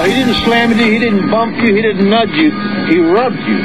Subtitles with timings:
[0.00, 2.50] He didn't slam you, he didn't bump you, he didn't nudge you.
[2.88, 3.58] He rubbed you.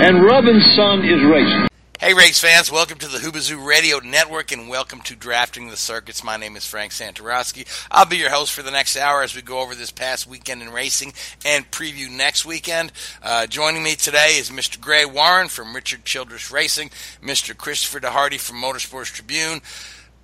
[0.00, 1.68] And rubbing, son, is racing.
[2.00, 6.24] Hey, race fans, welcome to the Hoobazoo Radio Network and welcome to Drafting the Circuits.
[6.24, 7.66] My name is Frank Santorowski.
[7.90, 10.62] I'll be your host for the next hour as we go over this past weekend
[10.62, 11.12] in racing
[11.44, 12.90] and preview next weekend.
[13.22, 14.80] Uh, joining me today is Mr.
[14.80, 16.88] Gray Warren from Richard Childress Racing,
[17.22, 17.54] Mr.
[17.54, 19.60] Christopher DeHarde from Motorsports Tribune,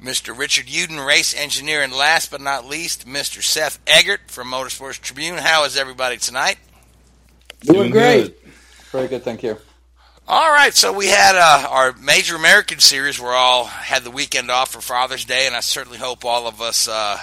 [0.03, 0.37] Mr.
[0.37, 3.43] Richard Uden, race engineer, and last but not least, Mr.
[3.43, 5.39] Seth Eggert from Motorsports Tribune.
[5.39, 6.59] How is everybody tonight?
[7.61, 8.39] Doing, great.
[8.93, 9.59] Very good, thank you.
[10.31, 13.19] All right, so we had uh, our major American series.
[13.19, 16.61] We're all had the weekend off for Father's Day, and I certainly hope all of
[16.61, 17.19] us, uh,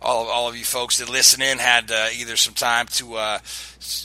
[0.00, 3.16] all of all of you folks that listen in, had uh, either some time to
[3.16, 3.38] uh,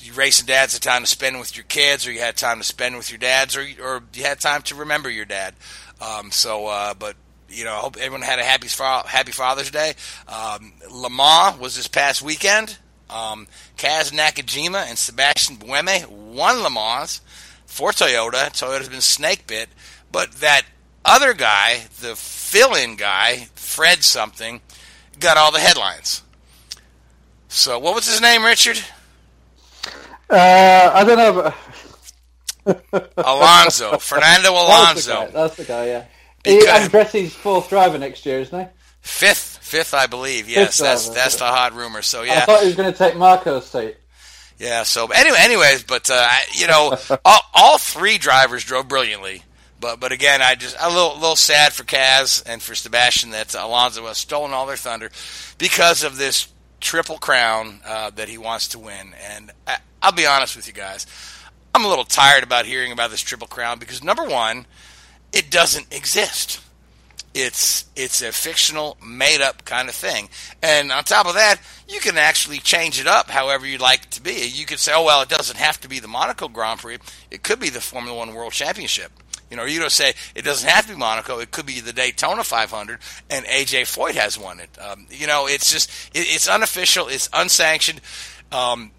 [0.01, 2.63] you racing dads had time to spend with your kids, or you had time to
[2.63, 5.53] spend with your dads, or or you had time to remember your dad.
[6.01, 7.15] Um, so, uh, but
[7.53, 9.93] you know, I hope everyone had a happy happy Father's Day.
[10.27, 12.77] Um, Le Mans was this past weekend.
[13.09, 13.47] Um,
[13.77, 17.21] Kaz Nakajima and Sebastian Buemi won Le Mans
[17.65, 18.49] for Toyota.
[18.51, 19.69] Toyota's been snake bit,
[20.11, 20.63] but that
[21.05, 24.61] other guy, the fill-in guy, Fred something,
[25.19, 26.23] got all the headlines.
[27.49, 28.79] So, what was his name, Richard?
[30.29, 31.53] Uh, I don't know.
[33.17, 35.29] Alonso, Fernando Alonso.
[35.31, 36.05] That's the guy, That's the guy yeah.
[36.43, 38.67] He, Andretti's fourth driver next year, isn't he?
[39.01, 40.47] Fifth, fifth, I believe.
[40.49, 42.01] Yes, Fifth that's driver, that's the hot rumor.
[42.01, 43.97] So yeah, I thought he was going to take Marco's seat.
[44.57, 44.83] yeah.
[44.83, 49.43] So anyway, anyways, but uh, you know, all, all three drivers drove brilliantly.
[49.79, 53.53] But but again, I just a little little sad for Kaz and for Sebastian that
[53.53, 55.11] Alonso has stolen all their thunder
[55.57, 56.47] because of this
[56.79, 59.13] triple crown uh, that he wants to win.
[59.33, 61.05] And I, I'll be honest with you guys,
[61.75, 64.65] I'm a little tired about hearing about this triple crown because number one,
[65.33, 66.61] it doesn't exist.
[67.33, 70.29] It's it's a fictional, made up kind of thing.
[70.61, 74.11] And on top of that, you can actually change it up however you'd like it
[74.11, 74.45] to be.
[74.45, 76.99] You could say, oh well, it doesn't have to be the Monaco Grand Prix.
[77.31, 79.11] It could be the Formula One World Championship.
[79.49, 81.39] You know, you don't say it doesn't have to be Monaco.
[81.39, 82.99] It could be the Daytona 500,
[83.31, 84.69] and AJ Foyt has won it.
[84.79, 88.01] Um, you know, it's just it, it's unofficial, it's unsanctioned.
[88.51, 88.91] Um,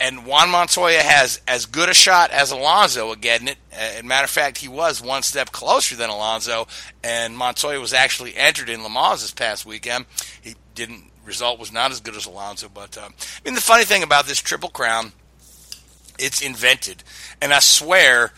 [0.00, 3.58] and Juan Montoya has as good a shot as Alonso at getting it.
[3.70, 6.66] As a matter of fact, he was one step closer than Alonso,
[7.04, 10.06] and Montoya was actually entered in Le Mans this past weekend.
[10.40, 11.04] He didn't.
[11.24, 14.26] Result was not as good as Alonso, but um, I mean the funny thing about
[14.26, 15.12] this Triple Crown,
[16.18, 17.04] it's invented,
[17.40, 18.32] and I swear,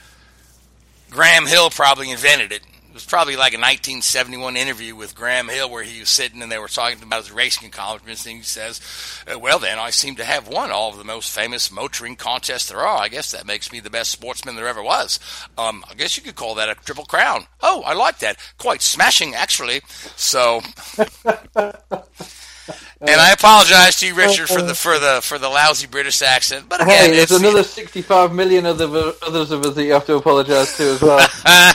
[1.08, 2.62] Graham Hill probably invented it.
[2.92, 6.52] It was probably like a 1971 interview with Graham Hill where he was sitting and
[6.52, 8.26] they were talking about his racing accomplishments.
[8.26, 8.82] And he says,
[9.26, 12.66] "Uh, Well, then, I seem to have won all of the most famous motoring contests
[12.66, 12.98] there are.
[12.98, 15.18] I guess that makes me the best sportsman there ever was.
[15.56, 17.46] Um, I guess you could call that a triple crown.
[17.62, 18.36] Oh, I like that.
[18.58, 19.80] Quite smashing, actually.
[20.16, 20.60] So.
[23.00, 26.68] And I apologize to you, Richard, for the for the for the lousy British accent.
[26.68, 29.92] But again, Hey, there's it's, another 65 million of the others of us that you
[29.92, 31.28] have to apologise to as well.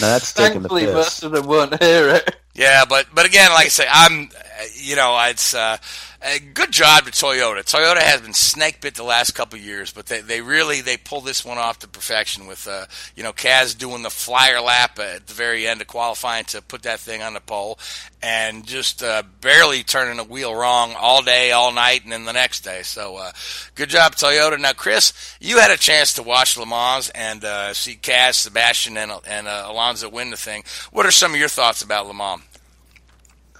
[0.00, 0.94] No, that's taking the Thankfully, piss.
[0.94, 2.36] most of them won't hear it.
[2.54, 5.76] Yeah, but but again, like I say, I'm, uh, you know, it's uh,
[6.22, 7.60] uh, good job to Toyota.
[7.64, 11.20] Toyota has been snake bit the last couple years, but they, they really they pull
[11.20, 15.26] this one off to perfection with uh, you know Kaz doing the flyer lap at
[15.26, 17.78] the very end of qualifying to put that thing on the pole,
[18.22, 22.32] and just uh, barely turning the wheel wrong all day, all night, and then the
[22.32, 22.82] next day.
[22.82, 23.32] So uh,
[23.74, 24.58] good job Toyota.
[24.58, 28.96] Now Chris, you had a chance to watch Le Mans and uh, see Kaz, Sebastian,
[28.96, 30.64] and and uh, Alonso win the thing.
[30.92, 32.42] What are some of your thoughts about Le Mans?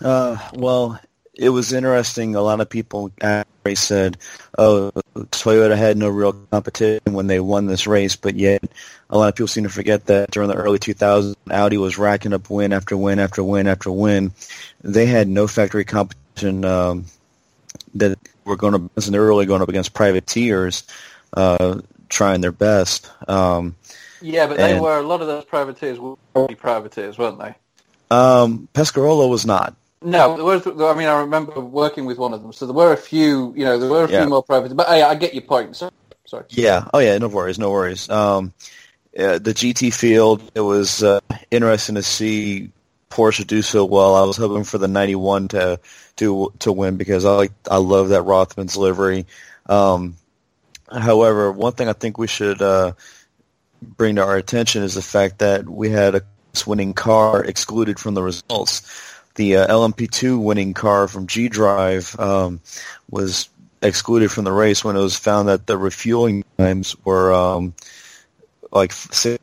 [0.01, 1.01] Uh, well,
[1.37, 2.35] it was interesting.
[2.35, 3.13] A lot of people
[3.75, 4.17] said,
[4.57, 8.63] "Oh, Toyota had no real competition when they won this race," but yet
[9.11, 12.33] a lot of people seem to forget that during the early 2000s, Audi was racking
[12.33, 14.33] up win after win after win after win.
[14.83, 17.07] They had no factory competition um,
[17.95, 20.85] that were going to, and they were really going up against privateers,
[21.35, 23.11] uh, trying their best.
[23.29, 23.77] Um,
[24.23, 26.17] yeah, but they were a lot of those privateers were
[26.57, 27.55] privateers, weren't they?
[28.11, 29.75] Um, Pescarolo was not.
[30.07, 30.65] No, there was.
[30.65, 33.53] I mean, I remember working with one of them, so there were a few.
[33.57, 34.21] You know, there were a yeah.
[34.21, 34.77] few more private.
[34.77, 35.75] But I, I get your point.
[35.75, 35.91] So,
[36.27, 36.45] sorry.
[36.51, 36.89] Yeah.
[36.95, 37.19] Oh, yeah.
[37.19, 37.59] No worries.
[37.59, 38.09] No worries.
[38.09, 38.55] Um,
[39.13, 40.49] the GT field.
[40.55, 41.19] It was uh,
[41.51, 42.71] interesting to see
[43.11, 44.15] Porsche do so well.
[44.15, 45.81] I was hoping for the '91 to
[46.17, 49.27] to to win because I like I love that Rothmans livery.
[49.69, 50.15] Um,
[50.89, 52.93] however, one thing I think we should uh,
[53.83, 56.23] bring to our attention is the fact that we had a
[56.65, 62.61] winning car excluded from the results the uh, LMP2 winning car from G Drive um,
[63.11, 63.49] was
[63.83, 67.75] excluded from the race when it was found that the refueling times were um,
[68.73, 68.93] like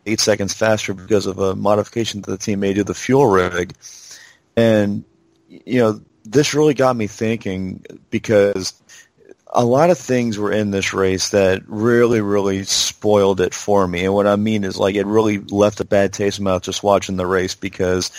[0.05, 3.73] eight seconds faster because of a modification that the team made to the fuel rig.
[4.55, 5.03] And
[5.47, 8.73] you know, this really got me thinking because
[9.55, 14.05] a lot of things were in this race that really, really spoiled it for me.
[14.05, 16.63] And what I mean is, like, it really left a bad taste in my mouth
[16.63, 18.11] just watching the race because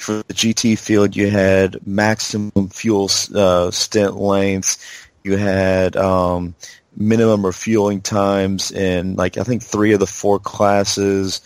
[0.00, 5.08] for the GT field, you had maximum fuel uh, stint lengths.
[5.22, 6.54] You had um,
[6.96, 11.40] minimum refueling times in like I think three of the four classes.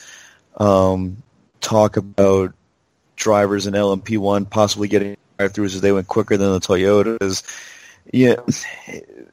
[0.56, 1.22] Um,
[1.60, 2.54] talk about
[3.16, 7.42] drivers in LMP1 possibly getting drive-throughs as they went quicker than the Toyotas.
[8.12, 8.36] Yeah,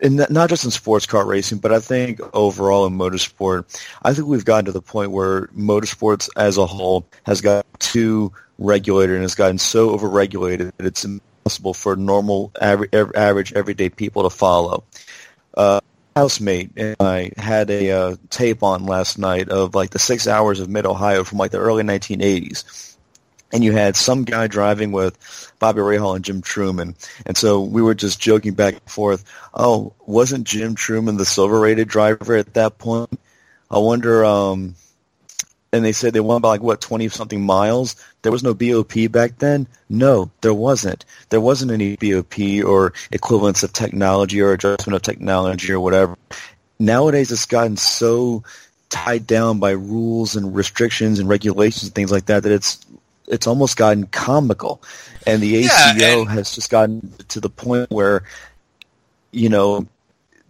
[0.02, 3.66] and not just in sports car racing, but I think overall in motorsport,
[4.02, 8.32] I think we've gotten to the point where motorsports as a whole has got too
[8.62, 14.24] regulated and has gotten so overregulated that it's impossible for normal, average, average everyday people
[14.24, 14.84] to follow.
[15.56, 15.82] Uh,
[16.16, 20.60] housemate and I had a uh, tape on last night of like the six hours
[20.60, 22.92] of Mid Ohio from like the early 1980s
[23.54, 26.96] and you had some guy driving with Bobby Rahal and Jim Trueman.
[27.26, 29.24] And so we were just joking back and forth.
[29.54, 33.20] Oh, wasn't Jim Trueman the silver rated driver at that point?
[33.70, 34.76] I wonder, um,
[35.74, 37.96] and they said they won by like what, 20 something miles.
[38.22, 39.68] There was no BOP back then?
[39.90, 41.06] No, there wasn't.
[41.30, 46.18] There wasn't any BOP or equivalence of technology or adjustment of technology or whatever.
[46.80, 48.44] Nowadays it's gotten so
[48.90, 52.86] tied down by rules and restrictions and regulations and things like that that it's
[53.28, 54.82] it's almost gotten comical,
[55.26, 58.24] and the ACO yeah, and- has just gotten to the point where,
[59.32, 59.88] you know,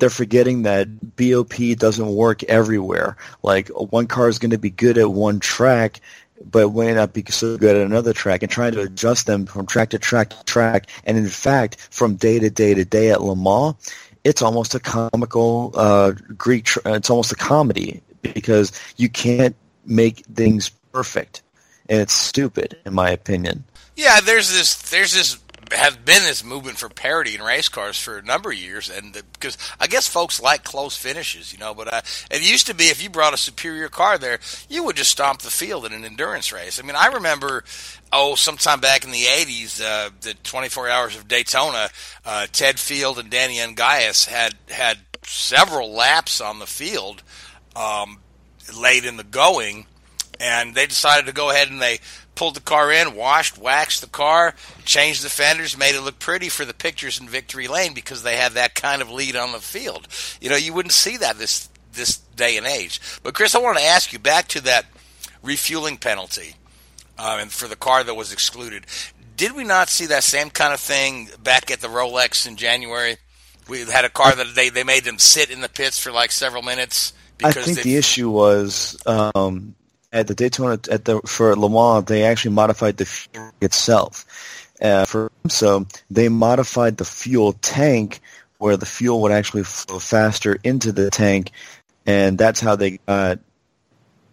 [0.01, 3.18] they're forgetting that BOP doesn't work everywhere.
[3.44, 6.01] Like one car is going to be good at one track,
[6.44, 9.68] but may not be so good at another track, and trying to adjust them from
[9.68, 13.21] track to track to track, and in fact, from day to day to day at
[13.21, 13.75] Le Mans,
[14.24, 16.65] it's almost a comical uh, Greek.
[16.65, 19.56] Tra- it's almost a comedy because you can't
[19.86, 21.44] make things perfect
[21.92, 23.63] and it's stupid in my opinion.
[23.95, 25.36] Yeah, there's this there's this
[25.71, 29.13] has been this movement for parity in race cars for a number of years, and
[29.33, 31.73] because I guess folks like close finishes, you know.
[31.73, 34.39] But uh, it used to be if you brought a superior car there,
[34.69, 36.80] you would just stomp the field in an endurance race.
[36.80, 37.63] I mean, I remember,
[38.11, 41.90] oh, sometime back in the '80s, uh, the 24 Hours of Daytona,
[42.25, 47.23] uh, Ted Field and Danny Ongais had had several laps on the field
[47.75, 48.19] um,
[48.75, 49.85] late in the going
[50.42, 51.99] and they decided to go ahead and they
[52.35, 56.50] pulled the car in, washed, waxed the car, changed the fenders, made it look pretty
[56.50, 59.59] for the pictures in Victory Lane because they had that kind of lead on the
[59.59, 60.07] field.
[60.40, 63.02] You know, you wouldn't see that this this day and age.
[63.21, 64.85] But Chris, I want to ask you back to that
[65.44, 66.56] refueling penalty
[67.18, 68.85] uh, and for the car that was excluded.
[69.35, 73.18] Did we not see that same kind of thing back at the Rolex in January?
[73.68, 76.31] We had a car that they, they made them sit in the pits for like
[76.31, 77.14] several minutes.
[77.44, 79.76] I think the issue was um,
[80.11, 84.25] at the Daytona at the for Le Mans, they actually modified the fuel itself.
[84.81, 88.19] Uh, for so they modified the fuel tank
[88.57, 91.51] where the fuel would actually flow faster into the tank,
[92.06, 93.39] and that's how they got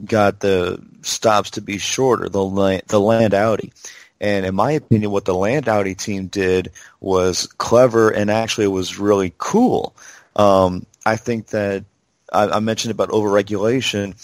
[0.05, 2.29] got the stops to be shorter.
[2.29, 3.73] The land, the land Audi,
[4.21, 8.99] And in my opinion, what the Land Audi team did was clever and actually was
[8.99, 9.95] really cool.
[10.37, 11.85] Um, I think that
[12.33, 14.15] I, I mentioned about overregulation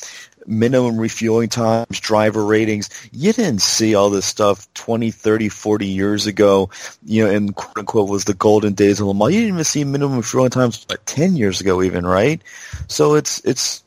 [0.47, 2.89] minimum refueling times, driver ratings.
[3.13, 6.71] You didn't see all this stuff 20, 30, 40 years ago,
[7.05, 9.31] you know, and quote unquote was the golden days of Le.
[9.31, 12.43] You didn't even see minimum refueling times like 10 years ago even, right?
[12.89, 13.85] So it's, it's,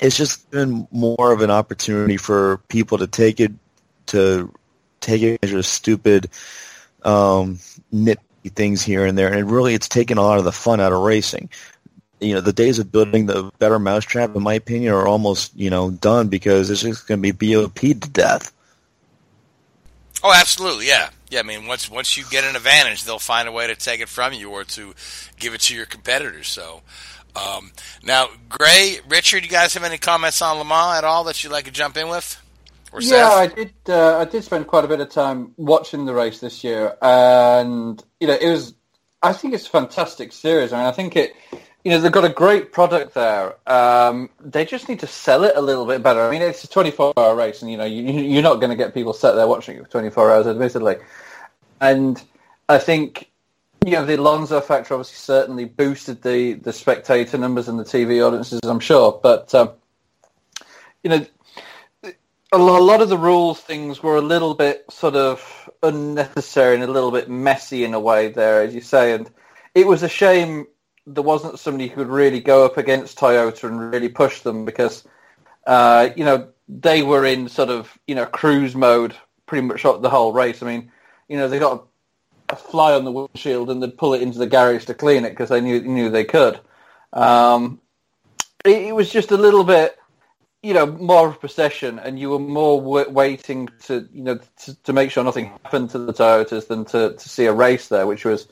[0.00, 3.52] it's just been more of an opportunity for people to take it,
[4.06, 4.52] to
[5.00, 6.28] take advantage of stupid,
[7.02, 7.58] um,
[7.92, 8.18] nitpicky
[8.54, 9.32] things here and there.
[9.32, 11.50] And really it's taken a lot of the fun out of racing
[12.22, 15.70] you know the days of building the better mousetrap, in my opinion, are almost you
[15.70, 18.52] know done because it's just going to be BOP to death.
[20.24, 21.40] Oh, absolutely, yeah, yeah.
[21.40, 24.08] I mean, once once you get an advantage, they'll find a way to take it
[24.08, 24.94] from you or to
[25.38, 26.48] give it to your competitors.
[26.48, 26.82] So.
[27.34, 27.72] Um,
[28.04, 31.50] now, Gray, Richard, you guys have any comments on Le Mans at all that you'd
[31.50, 32.38] like to jump in with?
[32.92, 33.32] Or yeah, Seth?
[33.32, 33.72] I did.
[33.88, 38.02] Uh, I did spend quite a bit of time watching the race this year, and
[38.20, 38.74] you know, it was.
[39.22, 40.72] I think it's a fantastic series.
[40.72, 41.34] I mean, I think it
[41.84, 43.56] you know, they've got a great product there.
[43.66, 46.20] Um, they just need to sell it a little bit better.
[46.20, 48.94] I mean, it's a 24-hour race, and, you know, you, are not going to get
[48.94, 50.96] people sat there watching it for 24 hours, admittedly.
[51.80, 52.22] And
[52.68, 53.30] I think,
[53.84, 58.24] you know, the Alonso factor obviously certainly boosted the, the spectator numbers and the TV
[58.24, 59.18] audiences, I'm sure.
[59.20, 59.72] But, um,
[61.02, 61.26] you know,
[62.52, 66.90] a lot of the rules things were a little bit sort of unnecessary and a
[66.90, 69.14] little bit messy in a way there, as you say.
[69.14, 69.28] And
[69.74, 70.66] it was a shame
[71.06, 75.04] there wasn't somebody who could really go up against Toyota and really push them because,
[75.66, 79.14] uh, you know, they were in sort of, you know, cruise mode
[79.46, 80.62] pretty much the whole race.
[80.62, 80.92] I mean,
[81.28, 81.86] you know, they got
[82.48, 85.30] a, fly on the windshield and they'd pull it into the garage to clean it
[85.30, 86.60] because they knew knew they could.
[87.14, 87.80] Um,
[88.62, 89.98] it, it, was just a little bit,
[90.62, 94.38] you know, more of a procession, and you were more w- waiting to, you know,
[94.84, 98.06] to make sure nothing happened to the Toyotas than to, to see a race there,
[98.06, 98.48] which was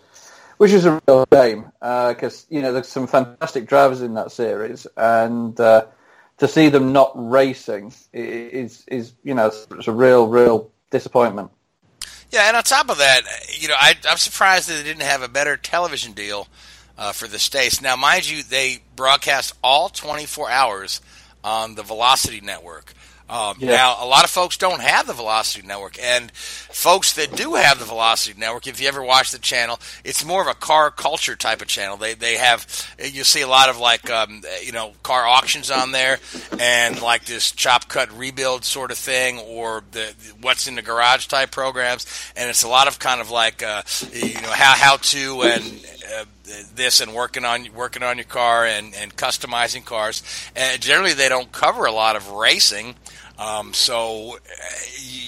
[0.60, 4.30] which is a real shame because uh, you know there's some fantastic drivers in that
[4.30, 5.86] series, and uh,
[6.36, 11.50] to see them not racing is is you know it's a real real disappointment.
[12.30, 13.22] Yeah, and on top of that,
[13.58, 16.46] you know, I, am surprised that they didn't have a better television deal
[16.98, 17.80] uh, for the states.
[17.80, 21.00] Now, mind you, they broadcast all 24 hours
[21.42, 22.92] on the Velocity Network.
[23.30, 23.76] Um, yeah.
[23.76, 27.78] Now, a lot of folks don't have the Velocity Network, and folks that do have
[27.78, 31.36] the Velocity Network, if you ever watch the channel, it's more of a car culture
[31.36, 31.96] type of channel.
[31.96, 32.66] They they have
[32.98, 36.18] you see a lot of like um, you know car auctions on there,
[36.58, 41.28] and like this chop cut rebuild sort of thing, or the what's in the garage
[41.28, 43.82] type programs, and it's a lot of kind of like uh,
[44.12, 45.62] you know how how to and
[46.18, 46.24] uh,
[46.74, 50.22] this and working on working on your car and, and customizing cars.
[50.56, 52.96] And generally, they don't cover a lot of racing.
[53.40, 54.38] Um, so, uh,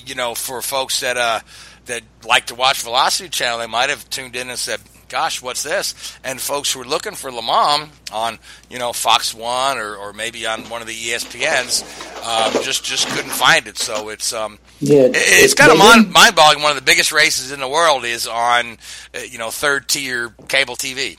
[0.04, 1.40] you know, for folks that uh,
[1.86, 5.62] that like to watch Velocity Channel, they might have tuned in and said, "Gosh, what's
[5.62, 8.38] this?" And folks who are looking for Le Mans on,
[8.68, 11.82] you know, Fox One or, or maybe on one of the ESPNs,
[12.22, 13.78] um, just just couldn't find it.
[13.78, 16.62] So it's um, yeah, it, it's kind of mind mind boggling.
[16.62, 18.76] One of the biggest races in the world is on,
[19.14, 21.16] uh, you know, third tier cable TV.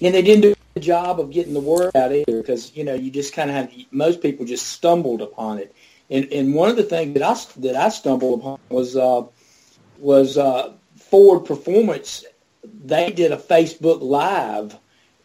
[0.00, 2.94] And they didn't do a job of getting the word out either, because you know
[2.94, 5.72] you just kind of have most people just stumbled upon it
[6.10, 9.24] and and one of the things that I that I stumbled upon was uh,
[9.98, 12.24] was uh, Ford Performance.
[12.84, 14.76] They did a Facebook Live,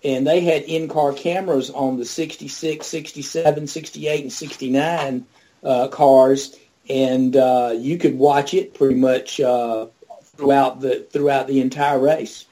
[0.03, 5.25] and they had in-car cameras on the 66, 67, 68, and 69
[5.63, 6.57] uh, cars,
[6.89, 9.87] and uh, you could watch it pretty much uh,
[10.35, 12.45] throughout the throughout the entire race.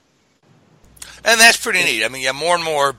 [1.24, 2.04] And that's pretty neat.
[2.04, 2.96] I mean, yeah, more and more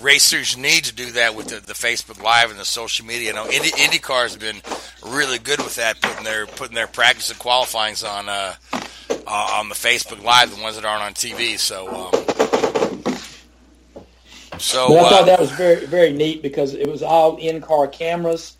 [0.00, 3.28] racers need to do that with the, the Facebook Live and the social media.
[3.28, 4.60] You know, Indy, IndyCar has been
[5.04, 9.68] really good with that, putting their putting their practice and qualifyings on uh, uh, on
[9.68, 11.58] the Facebook Live, the ones that aren't on TV.
[11.58, 12.12] So, um,
[14.58, 17.86] so I thought uh, that was very very neat because it was all in car
[17.86, 18.56] cameras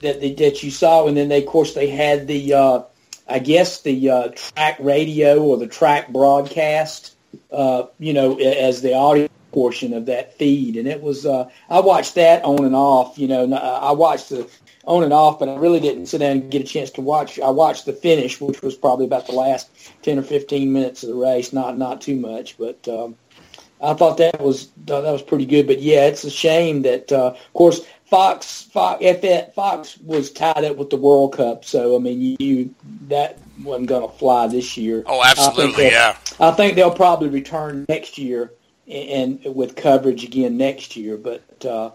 [0.00, 2.82] that they, that you saw, and then they of course they had the uh,
[3.28, 7.14] I guess the uh, track radio or the track broadcast,
[7.50, 11.80] uh, you know, as the audio portion of that feed, and it was uh, I
[11.80, 13.18] watched that on and off.
[13.18, 14.48] You know, I watched the
[14.84, 17.38] on and off, but I really didn't sit down and get a chance to watch.
[17.38, 19.70] I watched the finish, which was probably about the last
[20.02, 21.52] ten or fifteen minutes of the race.
[21.52, 23.16] Not not too much, but um,
[23.80, 25.66] I thought that was that was pretty good.
[25.66, 29.04] But yeah, it's a shame that uh, of course Fox Fox
[29.54, 32.74] Fox was tied up with the World Cup, so I mean you
[33.08, 35.04] that wasn't going to fly this year.
[35.06, 36.16] Oh, absolutely, I yeah.
[36.40, 38.52] I think they'll probably return next year
[38.92, 41.16] and, with coverage again next year.
[41.16, 41.90] But uh,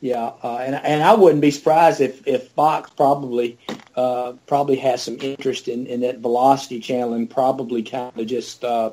[0.00, 3.58] yeah, uh, and and I wouldn't be surprised if if Fox probably
[3.96, 8.64] uh, probably has some interest in, in that velocity channel and probably kind of just
[8.64, 8.90] uh,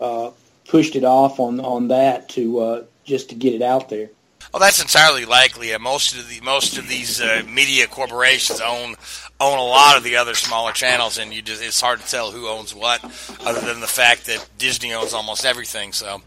[0.00, 0.30] uh,
[0.66, 4.10] pushed it off on, on that to uh, just to get it out there.
[4.52, 5.72] Well, that's entirely likely.
[5.72, 8.96] Uh, most of the most of these uh, media corporations own
[9.40, 12.32] own a lot of the other smaller channels, and you just it's hard to tell
[12.32, 13.02] who owns what,
[13.46, 15.92] other than the fact that Disney owns almost everything.
[15.92, 16.20] So,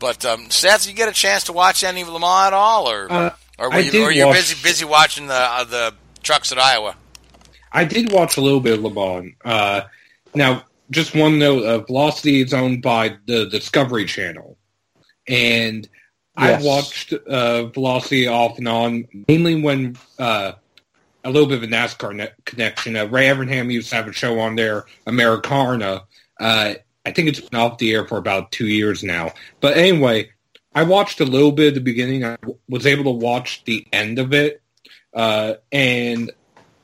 [0.00, 2.90] but um, Seth, you get a chance to watch any of Le Mans at all,
[2.90, 6.50] or Uh, or, were you, or you're watch- busy busy watching the uh, the trucks
[6.50, 6.96] at Iowa?
[7.72, 9.34] I did watch a little bit of Le Mans.
[9.44, 9.82] Uh,
[10.34, 14.56] now, just one note: uh, Velocity is owned by the Discovery Channel,
[15.28, 15.88] and
[16.36, 20.52] I've watched uh, Velocity off and on, mainly when uh,
[21.22, 22.96] a little bit of a NASCAR ne- connection.
[22.96, 26.04] Uh, Ray Evernham used to have a show on there, AmeriCarna.
[27.10, 29.32] I think it's been off the air for about two years now.
[29.60, 30.30] But anyway,
[30.76, 32.24] I watched a little bit at the beginning.
[32.24, 32.36] I
[32.68, 34.62] was able to watch the end of it,
[35.12, 36.30] uh, and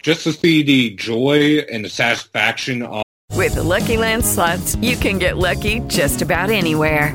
[0.02, 3.04] just to see the joy and the satisfaction of
[3.35, 7.14] With the Lucky Land slots, you can get lucky just about anywhere.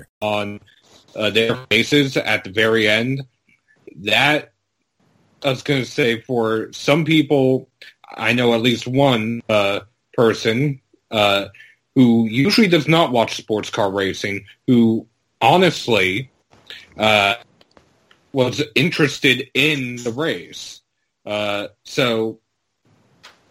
[0.21, 0.59] On
[1.15, 3.23] uh, their faces at the very end.
[4.03, 4.53] That
[5.43, 7.69] I was going to say for some people,
[8.09, 9.81] I know at least one uh,
[10.13, 11.47] person uh,
[11.95, 15.07] who usually does not watch sports car racing, who
[15.41, 16.31] honestly
[16.97, 17.35] uh,
[18.33, 20.81] was interested in the race.
[21.25, 22.39] Uh, so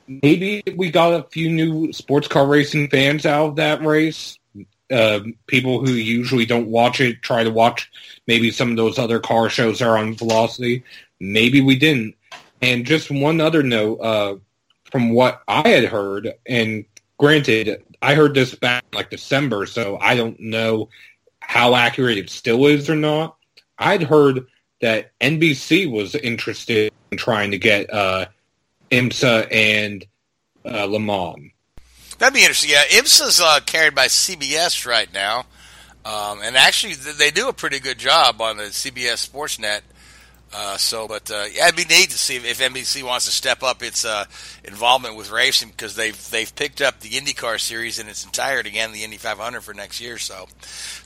[0.09, 4.39] maybe we got a few new sports car racing fans out of that race
[4.91, 7.91] uh, people who usually don't watch it try to watch
[8.27, 10.85] maybe some of those other car shows are on Velocity.
[11.21, 12.15] Maybe we didn't.
[12.63, 14.37] And just one other note, uh,
[14.91, 16.85] from what I had heard, and
[17.19, 20.89] granted, I heard this back in like December, so I don't know
[21.41, 23.37] how accurate it still is or not.
[23.79, 24.47] I'd heard
[24.81, 28.27] that NBC was interested in trying to get uh,
[28.91, 30.07] IMSA and
[30.65, 31.51] uh, Le Mans.
[32.21, 32.69] That'd be interesting.
[32.69, 35.47] Yeah, IMSA's uh, carried by CBS right now,
[36.05, 39.81] um, and actually they do a pretty good job on the CBS Sportsnet.
[40.53, 43.63] Uh, so, but uh, yeah, it'd be neat to see if, NBC wants to step
[43.63, 44.27] up its uh,
[44.65, 48.93] involvement with racing because they've they've picked up the IndyCar series in its entirety and
[48.93, 50.19] the Indy 500 for next year.
[50.19, 50.47] So,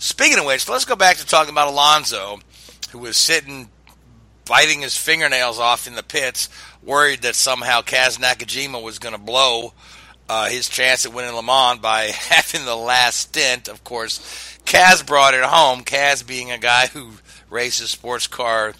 [0.00, 2.40] speaking of which, let's go back to talking about Alonso,
[2.90, 3.68] who was sitting
[4.46, 6.48] biting his fingernails off in the pits,
[6.82, 9.74] worried that somehow Kaz Nakajima was going to blow
[10.28, 13.68] uh, his chance at winning Le Mans by having the last stint.
[13.68, 14.18] Of course,
[14.64, 15.82] Kaz brought it home.
[15.82, 17.12] Kaz being a guy who
[17.50, 18.74] races sports cars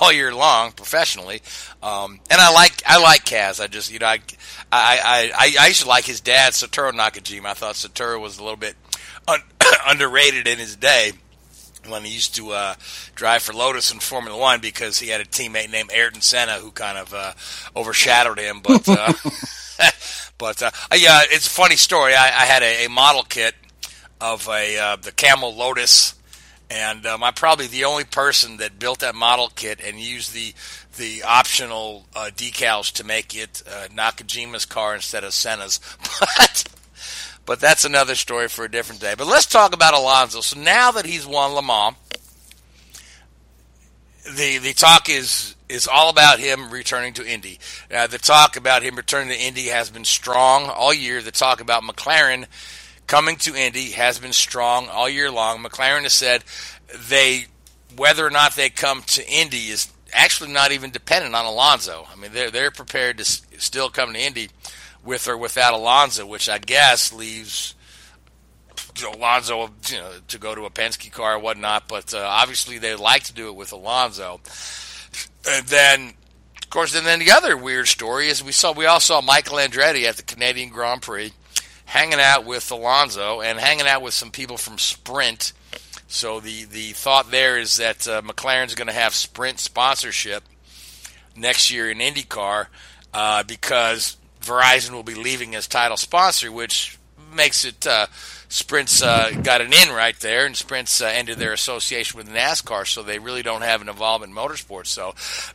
[0.00, 1.42] all year long professionally,
[1.82, 3.60] um, and I like I like Kaz.
[3.60, 4.20] I just you know I
[4.72, 7.46] I I, I used to like his dad Satoru Nakajima.
[7.46, 8.76] I thought Satoru was a little bit
[9.28, 9.42] un-
[9.86, 11.12] underrated in his day
[11.88, 12.74] when he used to uh,
[13.14, 16.70] drive for Lotus in Formula One because he had a teammate named Ayrton Senna who
[16.70, 17.32] kind of uh,
[17.76, 18.60] overshadowed him.
[18.60, 19.12] But uh,
[20.38, 22.14] but uh, yeah, it's a funny story.
[22.14, 23.54] I, I had a, a model kit
[24.20, 26.14] of a uh, the Camel Lotus,
[26.70, 30.54] and um, I'm probably the only person that built that model kit and used the
[30.96, 35.80] the optional uh, decals to make it uh, Nakajima's car instead of Senna's.
[36.38, 36.64] But
[37.46, 39.14] but that's another story for a different day.
[39.16, 40.40] But let's talk about Alonso.
[40.40, 41.94] So now that he's won Le Mans,
[44.34, 47.58] the the talk is is all about him returning to Indy.
[47.92, 51.22] Uh, the talk about him returning to Indy has been strong all year.
[51.22, 52.46] The talk about McLaren
[53.06, 55.62] coming to Indy has been strong all year long.
[55.62, 56.44] McLaren has said
[57.08, 57.46] they
[57.96, 62.06] whether or not they come to Indy is actually not even dependent on Alonso.
[62.12, 64.48] I mean, they're they're prepared to s- still come to Indy
[65.04, 67.74] with or without Alonso, which I guess leaves
[69.04, 71.88] know, Alonso you know, to go to a Penske car or whatnot.
[71.88, 74.40] But uh, obviously, they like to do it with Alonso.
[75.48, 76.14] And then,
[76.62, 79.58] of course, and then the other weird story is we saw we all saw Michael
[79.58, 81.32] Andretti at the Canadian Grand Prix
[81.86, 85.52] hanging out with Alonso and hanging out with some people from Sprint.
[86.08, 90.44] So the, the thought there is that uh, McLaren's going to have Sprint sponsorship
[91.36, 92.66] next year in IndyCar
[93.14, 96.98] uh, because Verizon will be leaving as title sponsor, which
[97.34, 98.06] makes it uh,
[98.48, 102.86] Sprint's uh, got an in right there, and Sprint's uh, ended their association with NASCAR,
[102.86, 104.86] so they really don't have an involvement in motorsports.
[104.86, 105.14] So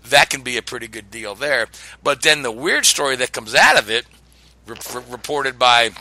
[0.09, 1.67] that can be a pretty good deal there.
[2.03, 4.05] But then the weird story that comes out of it,
[4.65, 4.77] re-
[5.09, 5.91] reported by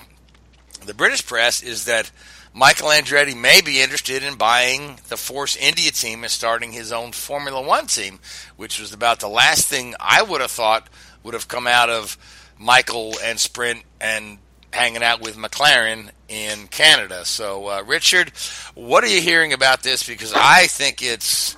[0.84, 2.10] the British press, is that
[2.52, 7.12] Michael Andretti may be interested in buying the Force India team and starting his own
[7.12, 8.18] Formula One team,
[8.56, 10.88] which was about the last thing I would have thought
[11.22, 12.18] would have come out of
[12.58, 14.38] Michael and Sprint and
[14.72, 17.24] hanging out with McLaren in Canada.
[17.24, 18.32] So, uh, Richard,
[18.74, 20.06] what are you hearing about this?
[20.06, 21.56] Because I think it's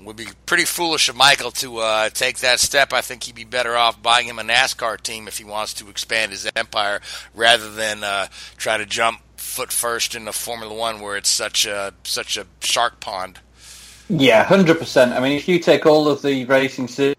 [0.00, 2.92] would be pretty foolish of Michael to uh, take that step.
[2.92, 5.88] I think he'd be better off buying him a NASCAR team if he wants to
[5.88, 7.00] expand his empire,
[7.36, 11.94] rather than uh, try to jump foot first into Formula One, where it's such a
[12.02, 13.38] such a shark pond.
[14.08, 15.12] Yeah, hundred percent.
[15.12, 17.14] I mean, if you take all of the racing series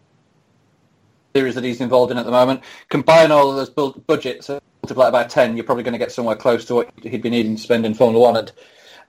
[1.33, 4.49] that he's involved in at the moment, combine all of those budgets,
[4.83, 7.29] multiply it by ten, you're probably going to get somewhere close to what he'd be
[7.29, 8.37] needing to spend in Formula One.
[8.37, 8.51] And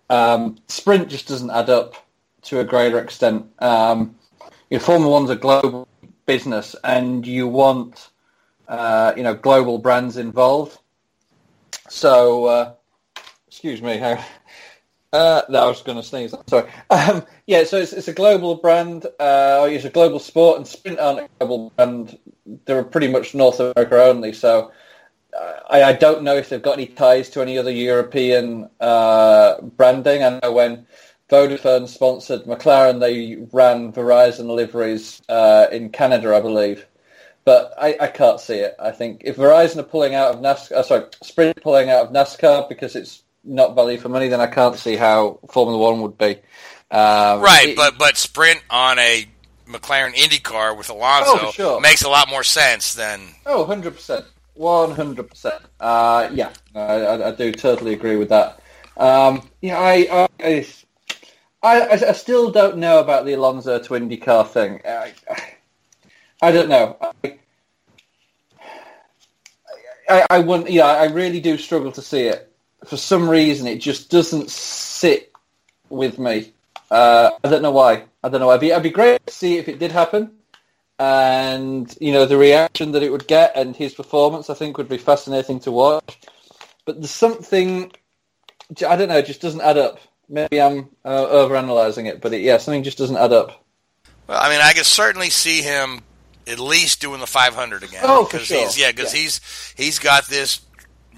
[0.08, 1.94] um, sprint just doesn't add up
[2.42, 3.46] to a greater extent.
[3.58, 4.14] Um,
[4.70, 5.88] you know, Formula One's a global
[6.26, 8.10] business, and you want
[8.68, 10.78] uh, you know global brands involved.
[11.88, 12.72] So, uh,
[13.48, 14.24] excuse me, how.
[15.12, 16.34] Uh, no, I was going to sneeze.
[16.48, 16.68] Sorry.
[16.90, 19.06] Um, yeah, so it's, it's a global brand.
[19.20, 22.18] Uh, it's a global sport, and Sprint aren't a global brand.
[22.64, 24.32] They're pretty much North America only.
[24.32, 24.72] So
[25.68, 30.23] I, I, don't know if they've got any ties to any other European uh, branding.
[30.23, 30.87] I know when
[31.29, 36.87] Vodafone sponsored McLaren, they ran Verizon liveries uh, in Canada, I believe.
[37.44, 38.75] But I, I, can't see it.
[38.81, 42.12] I think if Verizon are pulling out of NASCAR, uh, sorry, Sprint pulling out of
[42.12, 46.16] NASCAR because it's not value for money, then I can't see how Formula One would
[46.16, 46.38] be.
[46.90, 49.27] Um, right, it, but but Sprint on a
[49.68, 51.81] McLaren Indy car with Alonso oh, sure.
[51.81, 53.20] makes a lot more sense than.
[53.44, 55.62] Oh, 100 percent, one hundred percent.
[55.81, 58.61] Uh, yeah, I, I, do totally agree with that.
[58.97, 60.67] Um, yeah, I, I,
[61.62, 64.81] I, I, still don't know about the Alonso to IndyCar thing.
[64.87, 65.12] I,
[66.43, 66.97] I don't know.
[70.09, 73.79] I, I, want, yeah, I really do struggle to see it for some reason, it
[73.79, 75.33] just doesn't sit
[75.88, 76.53] with me.
[76.90, 78.05] Uh, I don't know why.
[78.23, 78.51] I don't know.
[78.51, 80.33] I'd be, I'd be great to see if it did happen,
[80.98, 84.50] and you know the reaction that it would get and his performance.
[84.50, 86.18] I think would be fascinating to watch.
[86.85, 87.92] But there's something
[88.87, 89.18] I don't know.
[89.18, 90.00] It just doesn't add up.
[90.28, 93.64] Maybe I'm uh, overanalyzing it, but it, yeah, something just doesn't add up.
[94.26, 96.02] Well, I mean, I can certainly see him
[96.46, 98.00] at least doing the 500 again.
[98.04, 98.64] Oh, for sure.
[98.64, 99.20] He's, yeah, because yeah.
[99.20, 100.61] he's he's got this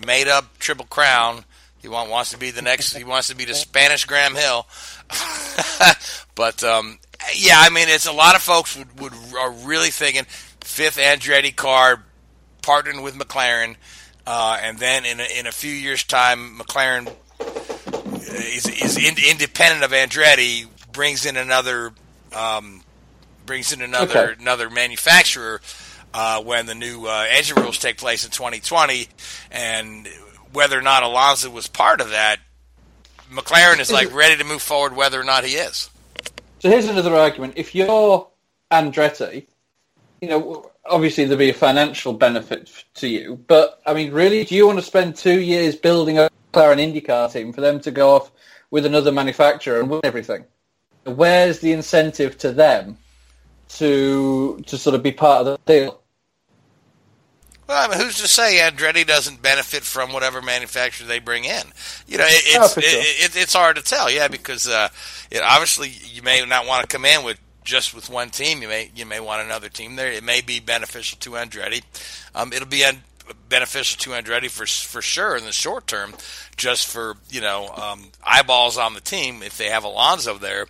[0.04, 1.44] made up triple crown
[1.86, 2.96] he want, wants to be the next.
[2.96, 4.66] He wants to be the Spanish Graham Hill.
[6.34, 6.98] but um,
[7.34, 10.24] yeah, I mean, it's a lot of folks would, would are really thinking
[10.60, 12.02] fifth Andretti car,
[12.62, 13.76] partnering with McLaren,
[14.26, 17.12] uh, and then in a, in a few years' time, McLaren
[18.20, 21.92] is, is in, independent of Andretti, brings in another
[22.34, 22.82] um,
[23.44, 24.42] brings in another okay.
[24.42, 25.60] another manufacturer.
[26.14, 29.06] Uh, when the new uh, engine rules take place in 2020,
[29.50, 30.08] and
[30.50, 32.38] whether or not Alonso was part of that,
[33.30, 35.90] McLaren is like ready to move forward whether or not he is.
[36.58, 37.54] So here's another argument.
[37.56, 38.28] If you're
[38.72, 39.46] Andretti,
[40.20, 44.54] you know, obviously there'd be a financial benefit to you, but I mean, really, do
[44.54, 48.14] you want to spend two years building a McLaren IndyCar team for them to go
[48.14, 48.32] off
[48.70, 50.44] with another manufacturer and win everything?
[51.04, 52.96] Where's the incentive to them
[53.68, 56.02] to to sort of be part of the deal?
[57.66, 61.62] Well, I mean, who's to say Andretti doesn't benefit from whatever manufacturer they bring in?
[62.06, 62.82] You know, it, it's oh, sure.
[62.84, 64.10] it, it, it's hard to tell.
[64.10, 64.88] Yeah, because uh,
[65.30, 68.62] it, obviously you may not want to come in with just with one team.
[68.62, 70.12] You may you may want another team there.
[70.12, 71.82] It may be beneficial to Andretti.
[72.34, 73.02] Um, it'll be un-
[73.48, 76.14] beneficial to Andretti for for sure in the short term,
[76.56, 80.66] just for you know um, eyeballs on the team if they have Alonso there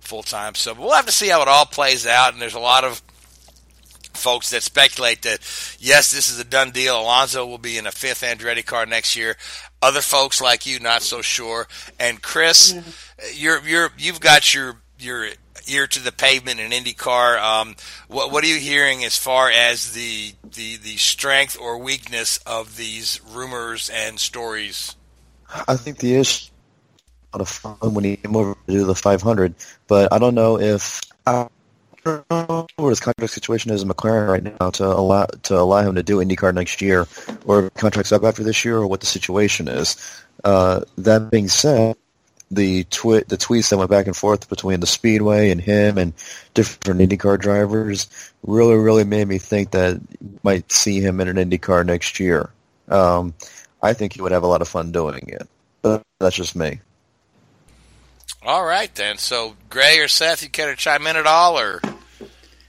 [0.00, 0.54] full time.
[0.54, 2.32] So we'll have to see how it all plays out.
[2.32, 3.00] And there's a lot of
[4.14, 5.40] folks that speculate that
[5.78, 7.00] yes, this is a done deal.
[7.00, 9.36] Alonso will be in a fifth Andretti car next year.
[9.80, 11.66] Other folks like you, not so sure.
[11.98, 12.90] And Chris, mm-hmm.
[13.34, 15.28] you're you're you've got your your
[15.68, 17.40] ear to the pavement in IndyCar.
[17.40, 17.76] Um,
[18.08, 22.76] what what are you hearing as far as the the the strength or weakness of
[22.76, 24.96] these rumors and stories?
[25.68, 26.52] I think the issue
[27.32, 29.54] a lot of fun when he came over to do the 500,
[29.86, 31.00] but I don't know if.
[31.26, 31.61] Uh, don't know
[32.04, 36.02] what his contract situation is in McLaren right now to allow to allow him to
[36.02, 37.06] do IndyCar next year,
[37.46, 39.96] or contracts up after this year, or what the situation is.
[40.44, 41.96] Uh, that being said,
[42.50, 46.12] the twi- the tweets that went back and forth between the Speedway and him and
[46.54, 48.08] different IndyCar drivers
[48.42, 50.00] really, really made me think that
[50.42, 52.50] might see him in an IndyCar next year.
[52.88, 53.34] Um,
[53.82, 55.48] I think he would have a lot of fun doing it.
[55.80, 56.80] But that's just me.
[58.44, 59.18] All right then.
[59.18, 61.80] So Gray or Seth, you care to chime in at all, or?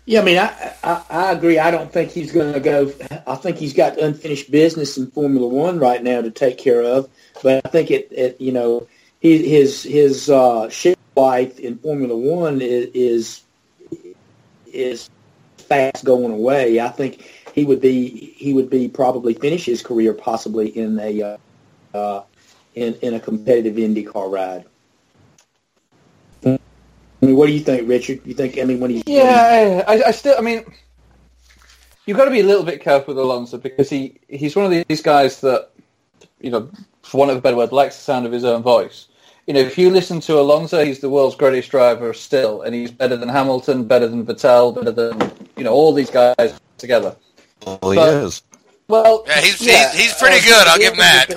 [0.05, 1.59] Yeah, I mean, I, I, I agree.
[1.59, 2.91] I don't think he's going to go.
[3.25, 7.09] I think he's got unfinished business in Formula One right now to take care of.
[7.41, 8.87] But I think it, it you know,
[9.19, 13.41] he, his his uh, shelf life in Formula One is, is
[14.73, 15.09] is
[15.57, 16.81] fast going away.
[16.81, 17.21] I think
[17.55, 21.37] he would be he would be probably finish his career possibly in a uh,
[21.97, 22.23] uh,
[22.75, 24.65] in in a competitive IndyCar ride.
[27.23, 28.19] I mean, what do you think, Richard?
[28.25, 28.59] You think?
[28.59, 29.01] I mean, when you?
[29.05, 30.35] Yeah, I, I still.
[30.37, 30.65] I mean,
[32.05, 34.85] you've got to be a little bit careful with Alonso because he he's one of
[34.87, 35.69] these guys that,
[36.41, 36.69] you know,
[37.01, 39.07] for want of a better word, likes the sound of his own voice.
[39.47, 42.91] You know, if you listen to Alonso, he's the world's greatest driver still, and he's
[42.91, 47.15] better than Hamilton, better than Vettel, better than you know all these guys together.
[47.65, 48.41] Well, he But- is.
[48.89, 50.67] Well, Yeah, he's yeah, he's, he's pretty uh, good.
[50.67, 51.29] I'll give him that.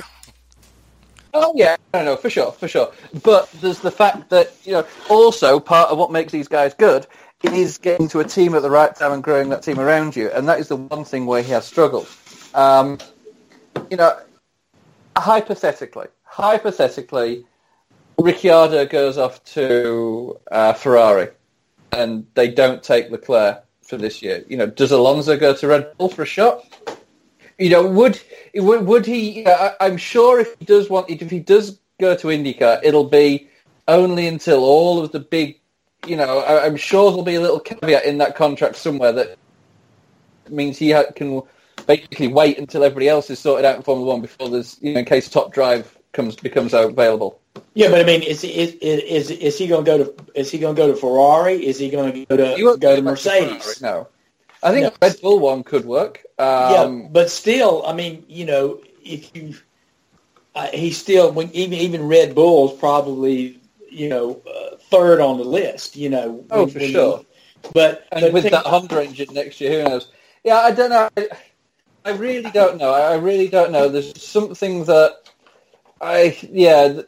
[1.39, 2.91] Oh yeah, I know for sure, for sure.
[3.23, 7.07] But there's the fact that you know also part of what makes these guys good
[7.43, 10.31] is getting to a team at the right time and growing that team around you,
[10.31, 12.09] and that is the one thing where he has struggled.
[12.55, 12.97] Um,
[13.91, 14.19] you know,
[15.15, 17.45] hypothetically, hypothetically,
[18.19, 21.29] Ricciardo goes off to uh, Ferrari,
[21.93, 24.43] and they don't take Leclerc for this year.
[24.49, 26.65] You know, does Alonso go to Red Bull for a shot?
[27.59, 28.21] You know, would
[28.55, 29.45] would, would he?
[29.45, 33.09] Uh, I, I'm sure if he does want, if he does go to IndyCar, it'll
[33.09, 33.49] be
[33.89, 35.61] only until all of the big.
[36.07, 39.39] You know, I, I'm sure there'll be a little caveat in that contract somewhere that
[40.49, 41.43] means he ha- can
[41.87, 45.01] basically wait until everybody else is sorted out in Formula One before there's, you know,
[45.01, 47.41] in case Top Drive comes becomes available.
[47.75, 50.59] Yeah, but I mean, is is is, is he going to go to is he
[50.59, 51.65] going to go to Ferrari?
[51.65, 53.79] Is he going to go to go to Mercedes?
[53.79, 54.09] Ferrari, no,
[54.67, 54.89] I think No.
[54.89, 56.25] a Red Bull one could work.
[56.39, 59.55] Um, yeah, but still, I mean, you know, if you,
[60.55, 65.45] uh, he's still when even even Red Bull's probably you know uh, third on the
[65.45, 65.97] list.
[65.97, 67.19] You know, Oh, when- for when sure.
[67.19, 67.27] you-
[67.73, 70.09] but and but with think- that Honda engine next year, who knows?
[70.45, 71.09] Yeah, I don't know.
[71.17, 71.29] I,
[72.05, 72.93] I really don't know.
[72.93, 73.89] I really don't know.
[73.89, 75.17] There's something that
[76.01, 77.03] I yeah.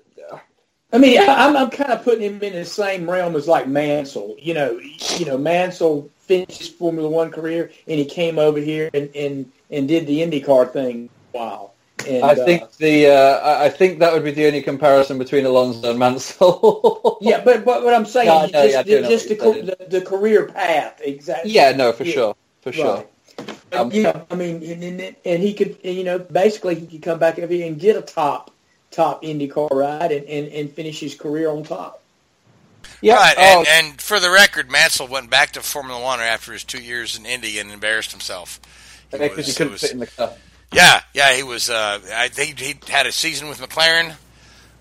[0.93, 3.69] I mean, I, I'm I'm kind of putting him in the same realm as like
[3.69, 4.35] Mansell.
[4.39, 4.81] You know,
[5.19, 9.51] you know, Mansell finished his Formula One career and he came over here and and,
[9.71, 11.09] and did the IndyCar thing.
[11.33, 11.73] Wow.
[12.07, 15.45] And, I uh, think the uh, I- think that would be the only comparison between
[15.45, 17.19] Alonso and Mansell.
[17.21, 20.01] yeah, but but what I'm saying, I know, just, yeah, just the, co- the the
[20.01, 21.51] career path, exactly.
[21.51, 22.13] yeah, no, for Yeah.
[22.13, 22.97] sure, for sure.
[22.97, 23.09] Right.
[23.71, 27.19] But, yeah, I mean, and, and, and he could, you know, basically he could come
[27.19, 28.53] back over here and get a top
[28.91, 32.03] top IndyCar ride and, and, and finish his career on top.
[33.01, 33.35] Yeah, right.
[33.39, 33.65] oh.
[33.69, 37.17] And, and for the record, Mansell went back to Formula One after his two years
[37.17, 38.61] in Indy and embarrassed himself.
[39.11, 40.33] He was- he couldn't was- fit in the car.
[40.73, 41.71] Yeah, yeah, he was.
[41.71, 44.17] Uh, I think he had a season with McLaren.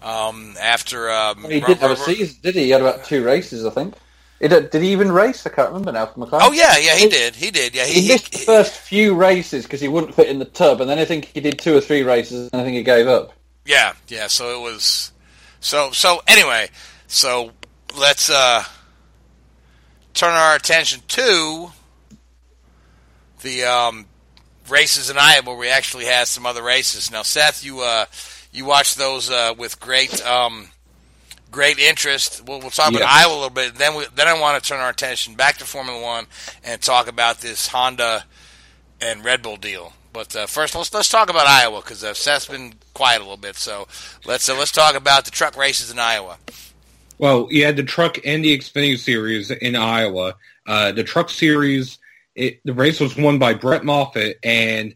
[0.01, 2.65] Um, after um, He did have a season, did he?
[2.65, 3.95] He had about two races, I think.
[4.39, 5.47] He did, did he even race?
[5.47, 6.41] I can't remember now for McLaren.
[6.43, 7.35] Oh yeah, yeah, he did.
[7.35, 7.73] He did.
[7.73, 10.45] Yeah, He, he, he, missed the first few races because he wouldn't fit in the
[10.45, 12.83] tub, and then I think he did two or three races, and I think he
[12.83, 13.33] gave up.
[13.65, 14.27] Yeah, yeah.
[14.27, 15.11] So it was.
[15.61, 16.69] So so anyway,
[17.07, 17.51] so
[17.97, 18.63] let's uh,
[20.13, 21.71] turn our attention to
[23.41, 24.05] the um,
[24.69, 25.43] races in Iowa.
[25.45, 27.11] where We actually had some other races.
[27.11, 28.05] Now, Seth, you uh,
[28.51, 30.69] you watched those uh, with great um,
[31.51, 32.45] great interest.
[32.45, 33.25] We'll, we'll talk about Yes.
[33.25, 33.75] Iowa a little bit.
[33.75, 36.27] Then we, then I want to turn our attention back to Formula One
[36.63, 38.25] and talk about this Honda
[39.01, 39.93] and Red Bull deal.
[40.13, 43.37] But uh, first, let's let's talk about Iowa because uh, Seth's been quiet a little
[43.37, 43.55] bit.
[43.55, 43.87] So
[44.25, 46.37] let's uh, let's talk about the truck races in Iowa.
[47.19, 50.35] Well, you had the truck and the Xfinity Series in Iowa.
[50.65, 51.97] Uh, the truck series,
[52.35, 54.93] it, the race was won by Brett Moffitt, and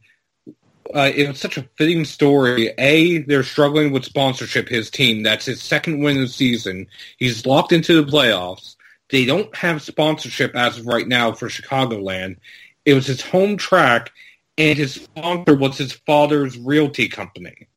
[0.93, 2.73] uh, it was such a fitting story.
[2.77, 4.69] A, they're struggling with sponsorship.
[4.69, 6.87] His team, that's his second win of the season.
[7.17, 8.75] He's locked into the playoffs.
[9.09, 12.37] They don't have sponsorship as of right now for Chicagoland.
[12.85, 14.11] It was his home track,
[14.57, 17.67] and his sponsor was his father's realty company.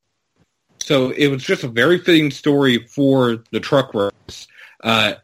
[0.85, 4.47] So it was just a very fitting story for the truck race.
[4.83, 5.15] Uh,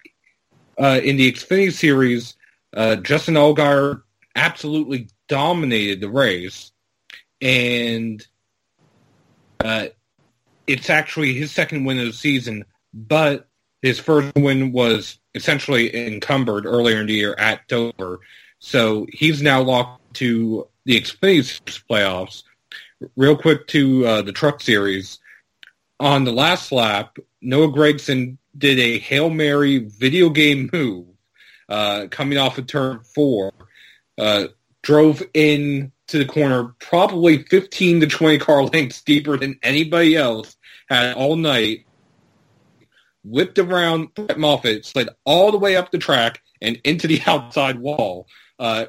[0.79, 2.35] uh, in the Xfinity Series,
[2.75, 4.01] uh, Justin Allgaier
[4.35, 6.73] absolutely dominated the race,
[7.43, 8.27] and
[9.63, 9.89] uh,
[10.67, 12.65] it's actually his second win of the season.
[12.95, 13.47] But
[13.83, 18.21] his first win was essentially encumbered earlier in the year at Dover.
[18.61, 22.45] So he's now locked to the Xfinity playoffs.
[23.15, 25.19] Real quick to uh, the Truck Series.
[26.01, 31.07] On the last lap, Noah Gragson did a Hail Mary video game move
[31.69, 33.53] uh, coming off of turn four.
[34.17, 34.47] Uh,
[34.83, 40.57] drove in to the corner probably 15 to 20 car lengths deeper than anybody else
[40.89, 41.85] had all night
[43.23, 47.79] whipped around Brett Moffitt, slid all the way up the track and into the outside
[47.79, 48.27] wall.
[48.59, 48.87] Uh,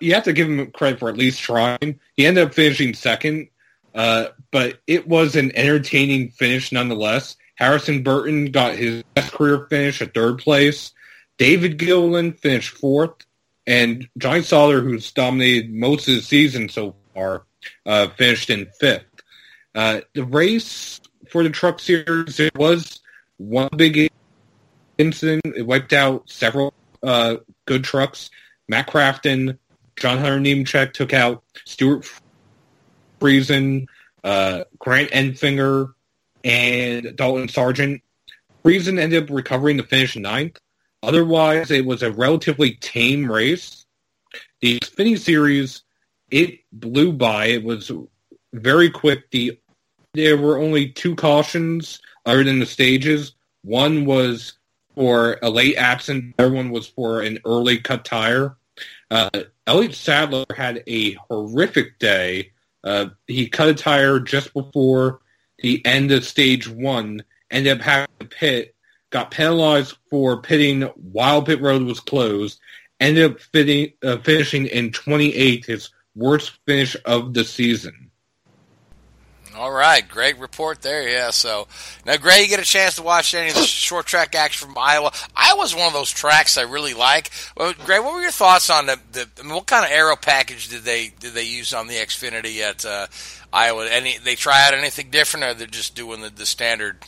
[0.00, 2.00] you have to give him credit for at least trying.
[2.14, 3.48] He ended up finishing second,
[3.96, 7.36] uh, but it was an entertaining finish nonetheless.
[7.54, 10.92] Harrison Burton got his best career finish at third place.
[11.38, 13.14] David Gilliland finished fourth,
[13.66, 17.46] and Johnny Sauter, who's dominated most of the season so far,
[17.86, 19.06] uh, finished in fifth.
[19.74, 23.00] Uh, the race for the Truck Series it was
[23.38, 24.10] one big
[24.98, 25.42] incident.
[25.56, 28.30] It wiped out several uh, good trucks.
[28.68, 29.58] Matt Crafton,
[29.96, 32.04] John Hunter Nemechek took out Stewart
[33.26, 33.86] Friesen,
[34.22, 35.92] uh, Grant Enfinger,
[36.44, 38.02] and Dalton Sargeant.
[38.64, 40.58] Friesen ended up recovering to finish ninth.
[41.02, 43.84] Otherwise, it was a relatively tame race.
[44.60, 45.82] The Xfinity Series,
[46.30, 47.46] it blew by.
[47.46, 47.90] It was
[48.52, 49.30] very quick.
[49.30, 49.58] The
[50.14, 53.32] there were only two cautions other than the stages.
[53.62, 54.54] One was
[54.94, 56.32] for a late absence.
[56.38, 58.56] The other one was for an early cut tire.
[59.10, 59.30] Uh,
[59.66, 62.52] Elliott Sadler had a horrific day.
[62.84, 65.20] Uh, he cut a tire just before
[65.58, 68.74] the end of stage one, ended up having to pit,
[69.10, 72.60] got penalized for pitting while pit road was closed,
[73.00, 78.05] ended up fitting, uh, finishing in 28th, his worst finish of the season.
[79.56, 81.08] All right, great report there.
[81.08, 81.66] Yeah, so
[82.04, 84.76] now, Greg, you get a chance to watch any of the short track action from
[84.78, 85.12] Iowa.
[85.34, 87.30] Iowa's one of those tracks I really like.
[87.56, 90.16] Well, Greg, what were your thoughts on the, the I mean, what kind of aero
[90.16, 93.06] package did they did they use on the Xfinity at uh,
[93.52, 93.88] Iowa?
[93.88, 96.98] Any they try out anything different, or they're just doing the, the standard?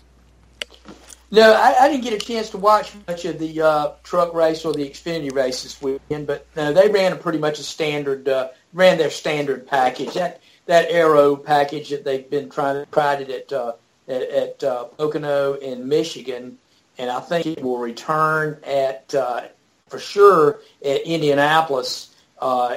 [1.31, 4.65] No, I, I, didn't get a chance to watch much of the uh, truck race
[4.65, 8.27] or the Xfinity race this weekend, but no, they ran a pretty much a standard
[8.27, 10.15] uh, ran their standard package.
[10.15, 13.73] That that aero package that they've been trying to tried it at uh,
[14.07, 16.59] at, at uh, Pocono in Michigan,
[16.99, 19.49] and I think it will return at uh,
[19.89, 22.77] for sure at Indianapolis uh,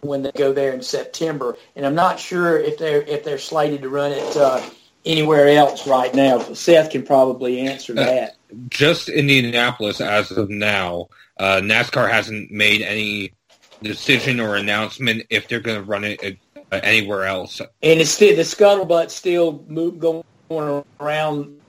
[0.00, 1.56] when they go there in September.
[1.76, 4.60] And I'm not sure if they're if they're slated to run it uh,
[5.06, 6.40] anywhere else right now.
[6.40, 8.36] Seth can probably answer uh, that.
[8.68, 11.08] Just Indianapolis as of now.
[11.40, 13.32] NASCAR hasn't made any
[13.82, 16.38] decision or announcement if they're going to run it
[16.72, 17.60] anywhere else.
[17.60, 20.24] And it's still the scuttlebutt still move, going
[21.00, 21.60] around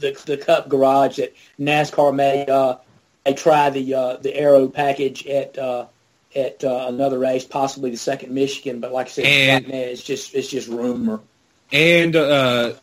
[0.00, 2.76] the the Cup garage that NASCAR may uh,
[3.24, 5.86] may try the uh, the aero package at uh,
[6.34, 8.80] at uh, another race, possibly the second Michigan.
[8.80, 11.20] But like I said, and, right now it's just it's just rumor.
[11.72, 12.74] And uh,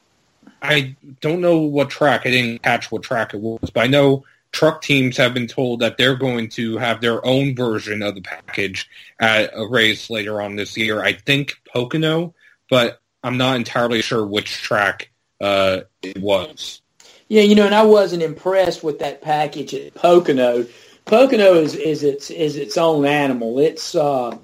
[0.62, 2.26] I don't know what track.
[2.26, 4.26] I didn't catch what track it was, but I know
[4.58, 8.22] truck teams have been told that they're going to have their own version of the
[8.22, 8.90] package
[9.20, 11.04] at a race later on this year.
[11.04, 12.34] I think Pocono,
[12.68, 16.82] but I'm not entirely sure which track uh, it was.
[17.28, 20.66] Yeah, you know, and I wasn't impressed with that package at Pocono.
[21.06, 23.60] Pocono is, is its is its own animal.
[23.60, 24.36] It's uh,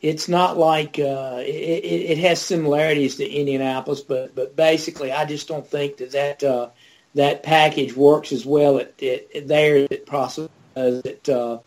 [0.00, 5.46] it's not like uh, it, it, has similarities to Indianapolis, but but basically, I just
[5.46, 6.70] don't think that that uh,
[7.14, 11.58] that package works as well at, at, there as it possibly does at, uh,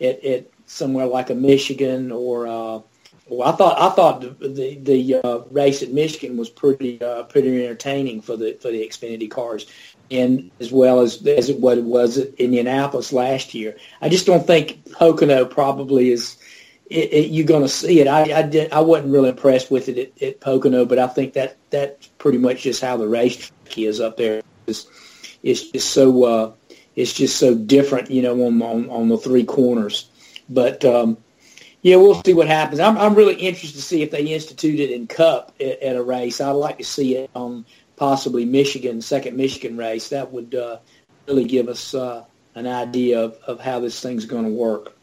[0.00, 2.80] at, at somewhere like a Michigan or uh,
[3.28, 7.22] well, I thought I thought the the, the uh, race at Michigan was pretty uh,
[7.24, 9.66] pretty entertaining for the for the Xfinity cars,
[10.10, 13.76] and as well as as what it was at Indianapolis last year.
[14.00, 16.36] I just don't think Pocono probably is.
[16.90, 18.06] It, it, you're going to see it.
[18.06, 21.32] I I, did, I wasn't really impressed with it at, at Pocono, but I think
[21.34, 26.24] that that's pretty much just how the race is up there is it's just so
[26.24, 26.52] uh,
[26.96, 30.08] it's just so different, you know, on, on, on the three corners.
[30.48, 31.16] But um,
[31.82, 32.80] yeah, we'll see what happens.
[32.80, 36.02] I'm I'm really interested to see if they institute it in Cup at, at a
[36.02, 36.40] race.
[36.40, 37.64] I'd like to see it on
[37.96, 40.08] possibly Michigan, second Michigan race.
[40.08, 40.78] That would uh,
[41.26, 44.96] really give us uh, an idea of, of how this thing's going to work.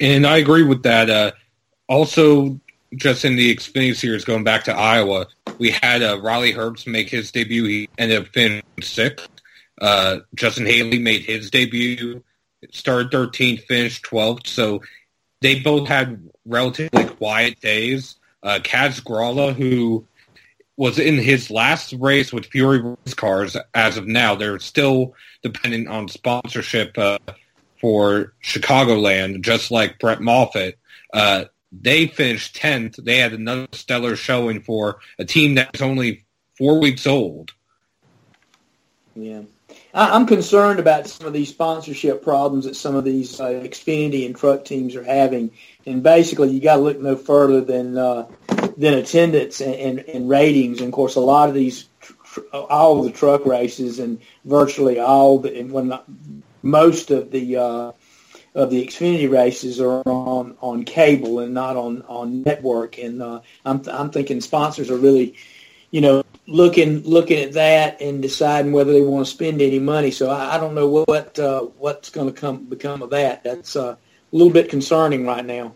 [0.00, 1.10] And I agree with that.
[1.10, 1.32] Uh,
[1.88, 2.58] also,
[2.96, 5.26] just in the Xfinity Series, going back to Iowa,
[5.60, 7.64] we had uh, Riley Herbst make his debut.
[7.66, 9.28] He ended up finishing sixth.
[9.78, 12.24] Uh, Justin Haley made his debut,
[12.70, 14.46] started 13th, finished 12th.
[14.46, 14.80] So
[15.42, 18.16] they both had relatively quiet days.
[18.42, 20.06] Uh, Kaz Grala, who
[20.78, 23.54] was in his last race with Fury race cars.
[23.74, 27.18] As of now, they're still dependent on sponsorship uh,
[27.82, 30.78] for Chicagoland, just like Brett Moffitt.
[31.12, 32.96] Uh, they finished tenth.
[32.96, 36.24] They had another stellar showing for a team that's only
[36.56, 37.52] four weeks old.
[39.14, 39.42] Yeah.
[39.92, 44.36] I'm concerned about some of these sponsorship problems that some of these uh, Xfinity and
[44.36, 45.50] truck teams are having,
[45.84, 48.26] and basically you got to look no further than uh,
[48.76, 50.78] than attendance and, and, and ratings.
[50.78, 55.00] And of course, a lot of these, tr- all of the truck races, and virtually
[55.00, 56.04] all, the, and when not,
[56.62, 57.92] most of the uh,
[58.54, 62.98] of the Xfinity races are on on cable and not on on network.
[62.98, 65.36] And uh, I'm I'm thinking sponsors are really,
[65.90, 70.10] you know, looking looking at that and deciding whether they want to spend any money.
[70.10, 73.44] So I, I don't know what uh, what's going to come become of that.
[73.44, 75.74] That's uh, a little bit concerning right now.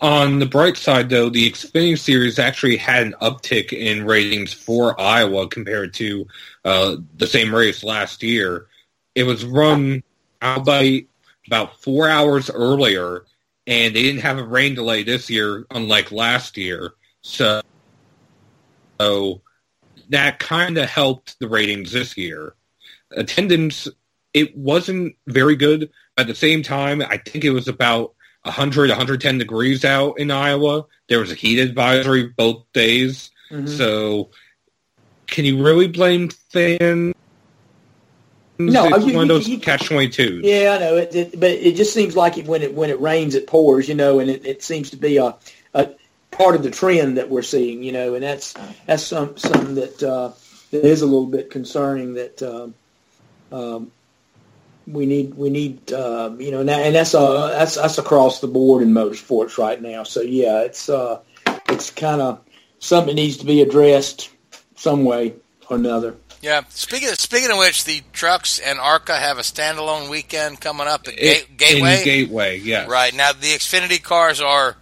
[0.00, 5.00] On the bright side, though, the Xfinity Series actually had an uptick in ratings for
[5.00, 6.26] Iowa compared to
[6.64, 8.66] uh, the same race last year.
[9.14, 10.02] It was run
[10.44, 11.06] out by
[11.46, 13.24] about four hours earlier,
[13.66, 16.92] and they didn't have a rain delay this year, unlike last year.
[17.22, 17.62] So,
[19.00, 19.40] so
[20.10, 22.54] that kind of helped the ratings this year.
[23.10, 23.88] Attendance,
[24.32, 25.90] it wasn't very good.
[26.16, 30.84] At the same time, I think it was about 100, 110 degrees out in Iowa.
[31.08, 33.30] There was a heat advisory both days.
[33.50, 33.68] Mhm.
[33.68, 34.30] So
[35.26, 37.13] can you really blame fans?
[38.58, 40.44] No, it's you- one of those you- those catch twenty twos.
[40.44, 43.00] Yeah, I know it, it, but it just seems like it, when it when it
[43.00, 45.34] rains, it pours, you know, and it, it seems to be a,
[45.74, 45.90] a
[46.30, 48.54] part of the trend that we're seeing, you know, and that's
[48.86, 50.30] that's some something that uh,
[50.70, 52.74] that is a little bit concerning that um,
[53.50, 53.90] um,
[54.86, 58.40] we need we need um, you know, and, that, and that's uh that's that's across
[58.40, 60.04] the board in motorsports right now.
[60.04, 61.20] So yeah, it's uh,
[61.68, 62.40] it's kind of
[62.78, 64.30] something that needs to be addressed
[64.76, 65.34] some way
[65.70, 66.16] or another.
[66.44, 66.60] Yeah.
[66.68, 71.08] Speaking of, speaking of which, the trucks and ARCA have a standalone weekend coming up
[71.08, 72.04] at Ga- Gateway.
[72.04, 72.84] Gateway, yeah.
[72.84, 74.76] Right now, the Xfinity cars are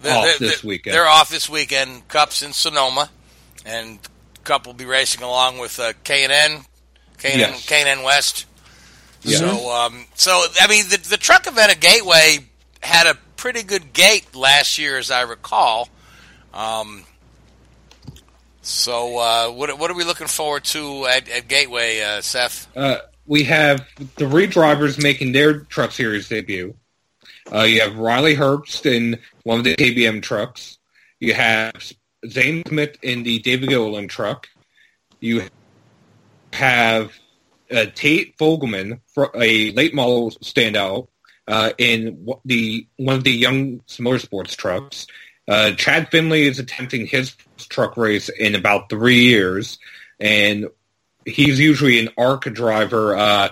[0.00, 0.94] they're, Off they're- this weekend.
[0.94, 2.06] They're off this weekend.
[2.06, 3.10] Cups in Sonoma,
[3.66, 3.98] and
[4.44, 6.60] Cup will be racing along with uh, K and N,
[7.18, 7.54] K and N.
[7.54, 8.46] K and N West.
[9.22, 9.38] Yeah.
[9.38, 12.38] So, um, so I mean, the, the truck event at Gateway
[12.80, 15.88] had a pretty good gate last year, as I recall.
[16.54, 17.04] Um,
[18.62, 22.68] so, uh, what what are we looking forward to at, at Gateway, uh, Seth?
[22.76, 26.74] Uh, we have the three drivers making their Truck Series debut.
[27.52, 30.78] Uh, you have Riley Herbst in one of the KBM trucks.
[31.18, 31.92] You have
[32.28, 34.48] Zane Smith in the David Gilliland truck.
[35.20, 35.42] You
[36.52, 37.12] have
[37.70, 39.00] uh, Tate Fogleman,
[39.34, 41.08] a late model standout,
[41.48, 45.06] uh, in the one of the young motorsports trucks.
[45.50, 49.80] Uh, Chad Finley is attempting his truck race in about three years,
[50.20, 50.68] and
[51.26, 53.16] he's usually an ARC driver.
[53.16, 53.48] Uh,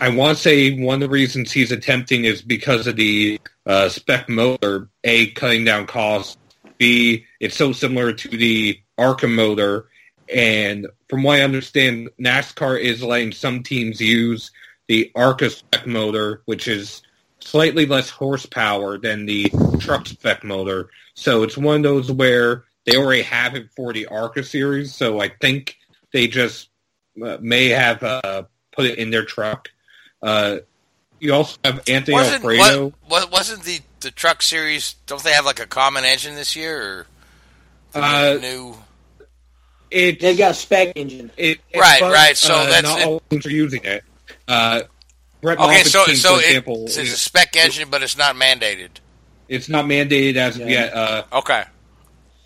[0.00, 3.90] I want to say one of the reasons he's attempting is because of the uh,
[3.90, 6.38] spec motor, A, cutting down costs,
[6.78, 9.88] B, it's so similar to the ARCA motor,
[10.34, 14.50] and from what I understand, NASCAR is letting some teams use
[14.88, 17.02] the ARCA spec motor, which is
[17.44, 20.88] slightly less horsepower than the truck spec motor.
[21.14, 25.20] So it's one of those where they already have it for the ARCA series, so
[25.20, 25.76] I think
[26.12, 26.68] they just
[27.24, 29.70] uh, may have uh, put it in their truck.
[30.22, 30.58] Uh,
[31.20, 32.84] you also have Anthony Wasn't Alfredo.
[32.84, 34.96] what, what wasn't the the truck series?
[35.06, 37.06] Don't they have like a common engine this year?
[37.94, 38.74] Or Uh, new.
[39.90, 41.30] It, They've got a spec engine.
[41.36, 43.06] It, Right, but, right, so uh, that's not it.
[43.06, 44.02] all teams are using it.
[45.44, 48.02] Brett Okay, Moffitt's so team, so for it- example, it's is- a spec engine, but
[48.02, 48.88] it's not mandated.
[49.46, 50.68] it's not mandated as of Yeah.
[50.86, 50.94] yet.
[50.94, 51.64] Uh, Okay.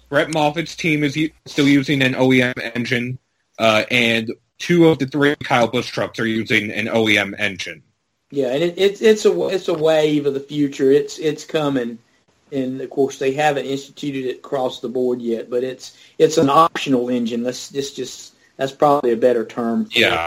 [0.08, 3.18] Brett Moffitt's team is u- still using an OEM engine,
[3.60, 7.82] uh, and two of the three Kyle Busch trucks are using an OEM engine.
[8.32, 10.90] Yeah, and it, it's it's a it's a wave of the future.
[10.90, 11.98] It's it's coming,
[12.50, 15.48] and of course they haven't instituted it across the board yet.
[15.48, 17.44] But it's it's an optional engine.
[17.44, 19.84] That's just just that's probably a better term.
[19.86, 20.26] for Yeah.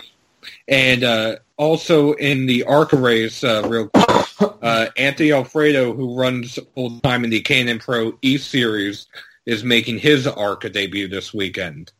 [0.71, 6.57] And uh, also in the ARCA race, uh, real quick, uh, Anthony Alfredo, who runs
[6.73, 9.07] full time in the K&N Pro E Series,
[9.45, 11.91] is making his ARCA debut this weekend.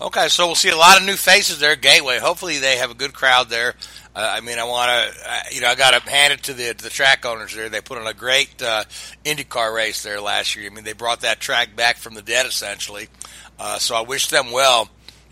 [0.00, 2.18] Okay, so we'll see a lot of new faces there Gateway.
[2.18, 3.74] Hopefully, they have a good crowd there.
[4.14, 6.54] Uh, I mean, I want to, uh, you know, I got to hand it to
[6.54, 7.68] the the track owners there.
[7.68, 8.84] They put on a great uh,
[9.26, 10.70] IndyCar race there last year.
[10.70, 13.08] I mean, they brought that track back from the dead essentially.
[13.58, 14.88] Uh, so I wish them well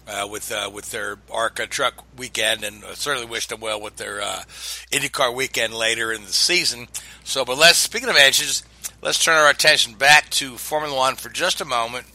[0.09, 3.97] uh, with uh, with their ARCA truck weekend, and uh, certainly wish them well with
[3.97, 4.43] their uh,
[4.91, 6.89] IndyCar weekend later in the season.
[7.25, 8.65] So, but let's speaking of engines,
[9.03, 12.07] let's turn our attention back to Formula One for just a moment,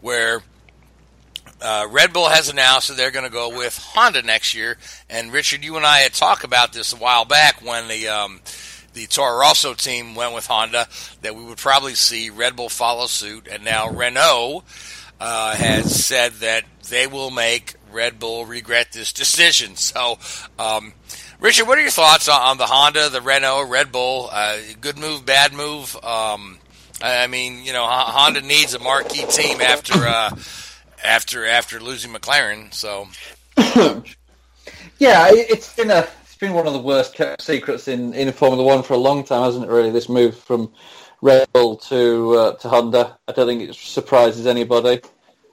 [0.00, 0.42] where
[1.60, 4.78] uh, Red Bull has announced that they're going to go with Honda next year.
[5.08, 8.40] And Richard, you and I had talked about this a while back when the um,
[8.92, 10.88] the Toro Rosso team went with Honda
[11.22, 13.48] that we would probably see Red Bull follow suit.
[13.50, 14.64] And now Renault
[15.20, 19.74] uh, has said that they will make Red Bull regret this decision.
[19.76, 20.18] So,
[20.58, 20.92] um,
[21.40, 24.28] Richard, what are your thoughts on, the Honda, the Renault, Red Bull?
[24.30, 25.96] Uh, good move, bad move?
[26.04, 26.58] Um,
[27.02, 30.36] I mean, you know, Honda needs a marquee team after uh,
[31.02, 32.72] after after losing McLaren.
[32.74, 33.08] So,
[34.98, 38.62] yeah, it's been a it's been one of the worst kept secrets in in Formula
[38.62, 39.70] One for a long time, hasn't it?
[39.70, 40.70] Really, this move from
[41.22, 43.18] Red Bull to uh, to Honda.
[43.28, 45.00] I don't think it surprises anybody.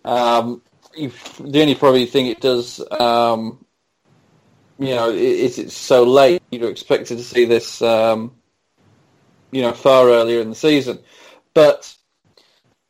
[0.06, 0.62] Um,
[0.96, 3.64] the only probably thing it does, um,
[4.80, 6.42] you know, is it's so late.
[6.52, 8.36] You'd expected to see this, um,
[9.52, 11.00] you know, far earlier in the season,
[11.54, 11.94] but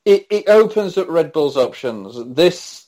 [0.05, 2.15] it, it opens up Red Bull's options.
[2.33, 2.87] This,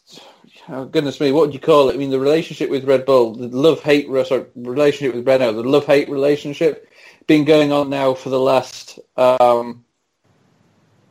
[0.70, 1.96] oh goodness me, what would you call it?
[1.96, 6.10] I mean, the relationship with Red Bull, the love-hate sorry, relationship with Renault, the love-hate
[6.10, 6.89] relationship,
[7.30, 9.86] been going on now for the last um,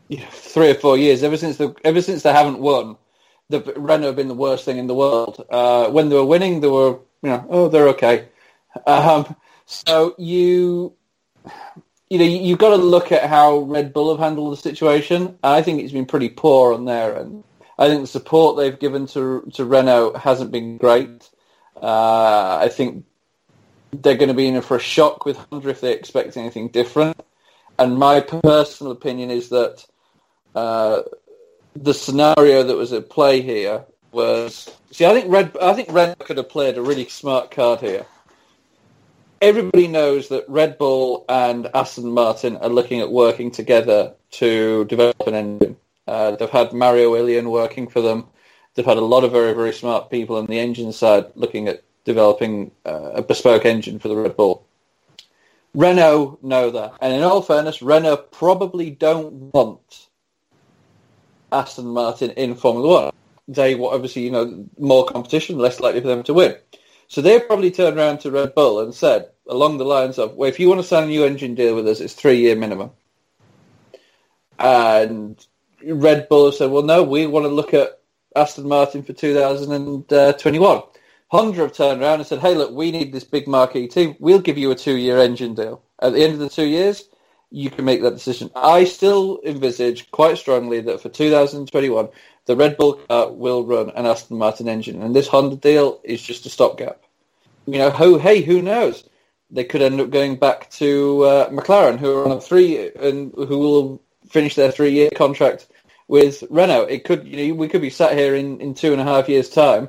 [0.08, 1.22] you know, three or four years.
[1.22, 2.96] Ever since the ever since they haven't won,
[3.48, 5.46] the Renault have been the worst thing in the world.
[5.48, 8.28] Uh, when they were winning, they were you know oh they're okay.
[8.86, 10.92] Um, so you
[12.10, 15.38] you know you've got to look at how Red Bull have handled the situation.
[15.44, 17.44] I think it's been pretty poor on their end.
[17.78, 21.30] I think the support they've given to to Renault hasn't been great.
[21.80, 23.04] Uh, I think
[23.92, 27.20] they're going to be in for a shock with Honda if they expect anything different.
[27.78, 29.84] And my personal opinion is that
[30.54, 31.02] uh,
[31.74, 35.06] the scenario that was at play here was see.
[35.06, 35.56] I think Red.
[35.60, 38.04] I think Red could have played a really smart card here.
[39.40, 45.20] Everybody knows that Red Bull and Aston Martin are looking at working together to develop
[45.28, 45.76] an engine.
[46.08, 48.26] Uh, they've had Mario Illien working for them.
[48.74, 51.84] They've had a lot of very, very smart people on the engine side looking at
[52.08, 54.66] developing uh, a bespoke engine for the Red Bull.
[55.74, 56.94] Renault know that.
[57.00, 60.08] And in all fairness, Renault probably don't want
[61.52, 63.12] Aston Martin in Formula One.
[63.46, 66.56] They want obviously, you know, more competition, less likely for them to win.
[67.08, 70.48] So they probably turned around to Red Bull and said, along the lines of, well,
[70.48, 72.90] if you want to sign a new engine deal with us, it's three year minimum.
[74.58, 75.46] And
[75.84, 78.00] Red Bull have said, well, no, we want to look at
[78.34, 80.82] Aston Martin for 2021.
[81.30, 84.16] Honda have turned around and said, hey, look, we need this big marquee team.
[84.18, 85.82] We'll give you a two year engine deal.
[86.00, 87.04] At the end of the two years,
[87.50, 88.50] you can make that decision.
[88.54, 92.08] I still envisage quite strongly that for 2021,
[92.46, 96.22] the Red Bull car will run an Aston Martin engine, and this Honda deal is
[96.22, 97.02] just a stopgap.
[97.66, 99.04] You know, who, hey, who knows?
[99.50, 103.32] They could end up going back to uh, McLaren, who are on a three and
[103.34, 105.66] who will finish their three-year contract
[106.06, 106.84] with Renault.
[106.84, 109.28] It could, you know, we could be sat here in, in two and a half
[109.28, 109.88] years' time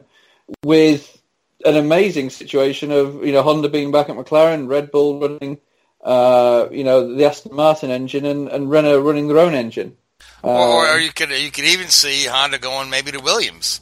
[0.64, 1.19] with
[1.66, 5.60] an amazing situation of you know Honda being back at McLaren, Red Bull running
[6.04, 9.98] uh, you know, the Aston Martin engine and, and Renault running their own engine.
[10.44, 13.82] or, or um, you could you could even see Honda going maybe to Williams,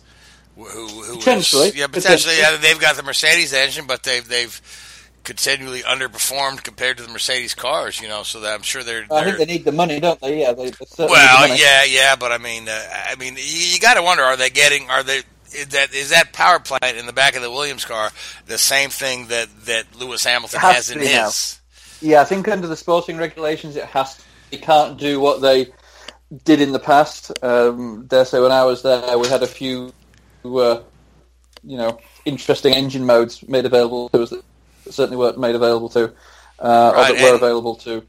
[0.56, 2.38] who, who potentially, is, yeah, potentially, potentially.
[2.38, 4.62] Yeah, they've got the Mercedes engine, but they've they've
[5.24, 8.02] continually underperformed compared to the Mercedes cars.
[8.02, 9.06] You know, so that I'm sure they're.
[9.08, 10.42] they're I think they need the money, don't they?
[10.42, 10.72] Yeah, they.
[10.98, 14.24] well, the yeah, yeah, but I mean, uh, I mean, you, you got to wonder:
[14.24, 14.90] Are they getting?
[14.90, 15.22] Are they?
[15.54, 18.12] Is that is that power plant in the back of the Williams car
[18.46, 21.12] the same thing that that Lewis Hamilton has, has in his?
[21.12, 22.10] Now.
[22.10, 24.16] Yeah, I think under the sporting regulations, it has.
[24.16, 24.22] To,
[24.52, 25.68] you can't do what they
[26.44, 27.32] did in the past.
[27.44, 29.94] Um, dare say, when I was there, we had a few,
[30.46, 30.82] uh,
[31.64, 34.44] you know, interesting engine modes made available to us that
[34.90, 36.14] certainly weren't made available to,
[36.60, 38.06] uh, right, or that were available to.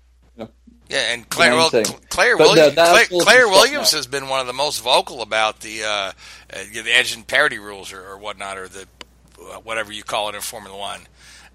[0.88, 1.70] Yeah, and Claire, well,
[2.08, 5.88] Claire, Williams, Claire, Claire Williams has been one of the most vocal about the uh,
[5.88, 6.12] uh,
[6.50, 8.86] the engine parity rules or, or whatnot, or the
[9.38, 11.00] uh, whatever you call it in Formula One.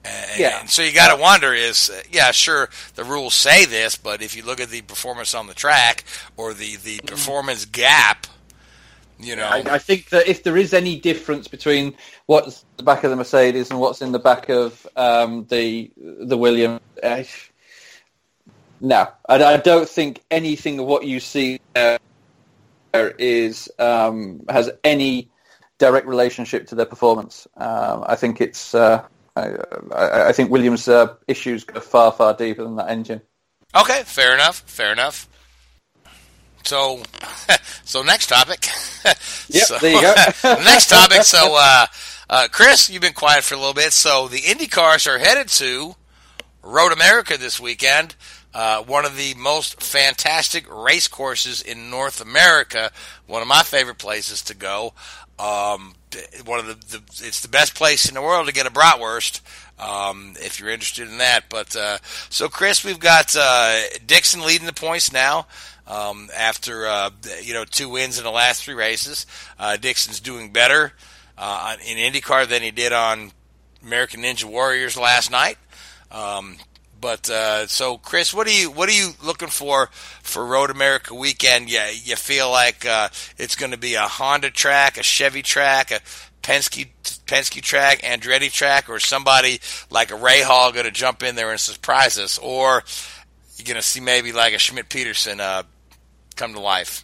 [0.06, 0.60] And, yeah.
[0.60, 4.36] And so you got to wonder is yeah sure the rules say this but if
[4.36, 6.04] you look at the performance on the track
[6.36, 7.08] or the the mm-hmm.
[7.08, 8.28] performance gap
[9.18, 13.06] you know I, I, think that if there is any difference between what's the back
[13.06, 17.24] of the Mercedes and what's in the back of um, the the Williams uh,
[18.84, 22.00] no I, I, don't think anything of what you see there
[22.94, 25.32] is um, has any
[25.80, 29.04] direct relationship to their performance um, I think it's uh,
[29.36, 33.22] I, I, think Williams' uh, issues go far, far deeper than that engine.
[33.76, 34.60] Okay, fair enough.
[34.68, 35.28] Fair enough.
[36.64, 37.02] So,
[37.84, 38.66] so next topic.
[39.50, 40.14] yep, so, there you go.
[40.64, 41.24] next topic.
[41.24, 41.86] So, uh,
[42.30, 43.92] uh, Chris, you've been quiet for a little bit.
[43.92, 45.96] So, the Indy cars are headed to
[46.62, 48.16] Road America this weekend.
[48.54, 52.92] Uh, one of the most fantastic race courses in North America.
[53.26, 54.94] One of my favorite places to go.
[55.40, 55.96] Um,
[56.46, 59.42] one of the, the, it's the best place in the world to get a bratwurst.
[59.80, 61.98] Um, if you're interested in that, but uh,
[62.30, 65.48] so Chris, we've got uh, Dixon leading the points now.
[65.86, 67.10] Um, after uh,
[67.42, 69.26] you know two wins in the last three races,
[69.60, 70.94] uh, Dixon's doing better
[71.38, 73.32] uh, in IndyCar than he did on
[73.84, 75.58] American Ninja Warriors last night.
[76.12, 76.58] Um,
[77.04, 79.88] but uh, so, Chris, what are you what are you looking for
[80.22, 81.70] for Road America weekend?
[81.70, 85.92] Yeah, you feel like uh, it's going to be a Honda track, a Chevy track,
[85.92, 86.00] a
[86.44, 86.88] Penske
[87.26, 91.60] Penske track, Andretti track, or somebody like a Rahal going to jump in there and
[91.60, 92.86] surprise us, or
[93.58, 95.64] you're going to see maybe like a Schmidt Peterson uh,
[96.38, 97.04] come to life.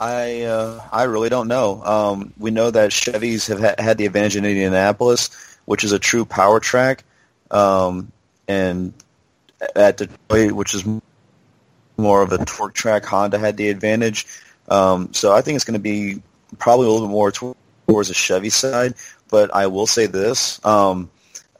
[0.00, 1.84] I uh, I really don't know.
[1.84, 5.28] Um, we know that Chevys have ha- had the advantage in Indianapolis,
[5.66, 7.04] which is a true power track,
[7.50, 8.10] um,
[8.52, 8.94] and
[9.76, 10.84] at Detroit, which is
[11.96, 14.26] more of a torque track, Honda had the advantage.
[14.68, 16.22] Um, so I think it's going to be
[16.58, 18.94] probably a little bit more towards the Chevy side.
[19.30, 21.10] But I will say this: um,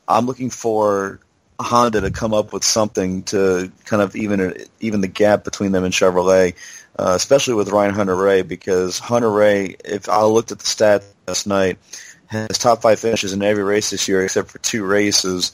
[0.07, 1.20] I'm looking for
[1.61, 5.84] Honda to come up with something to kind of even even the gap between them
[5.84, 6.55] and Chevrolet
[6.99, 11.78] uh, especially with Ryan Hunter-Reay, because Hunter-Reay, if I looked at the stats last night,
[12.26, 15.53] has top five finishes in every race this year except for two races,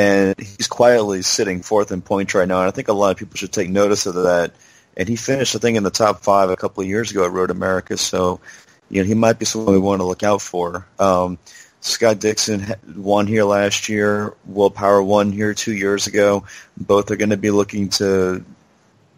[0.00, 2.60] and he's quietly sitting fourth in points right now.
[2.60, 4.52] And I think a lot of people should take notice of that.
[4.96, 7.32] And he finished, I think, in the top five a couple of years ago at
[7.32, 8.40] Road America, so
[8.88, 10.86] you know he might be someone we want to look out for.
[10.98, 11.38] Um,
[11.80, 14.34] Scott Dixon won here last year.
[14.46, 16.44] Will Power won here two years ago.
[16.78, 18.44] Both are going to be looking to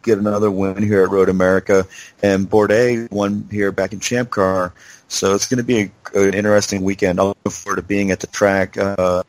[0.02, 1.86] get another win here at Road America,
[2.22, 4.74] and Bourdais won here back in Champ Car.
[5.06, 7.20] So it's going to be a, an interesting weekend.
[7.20, 9.22] I'm looking forward to being at the track, uh,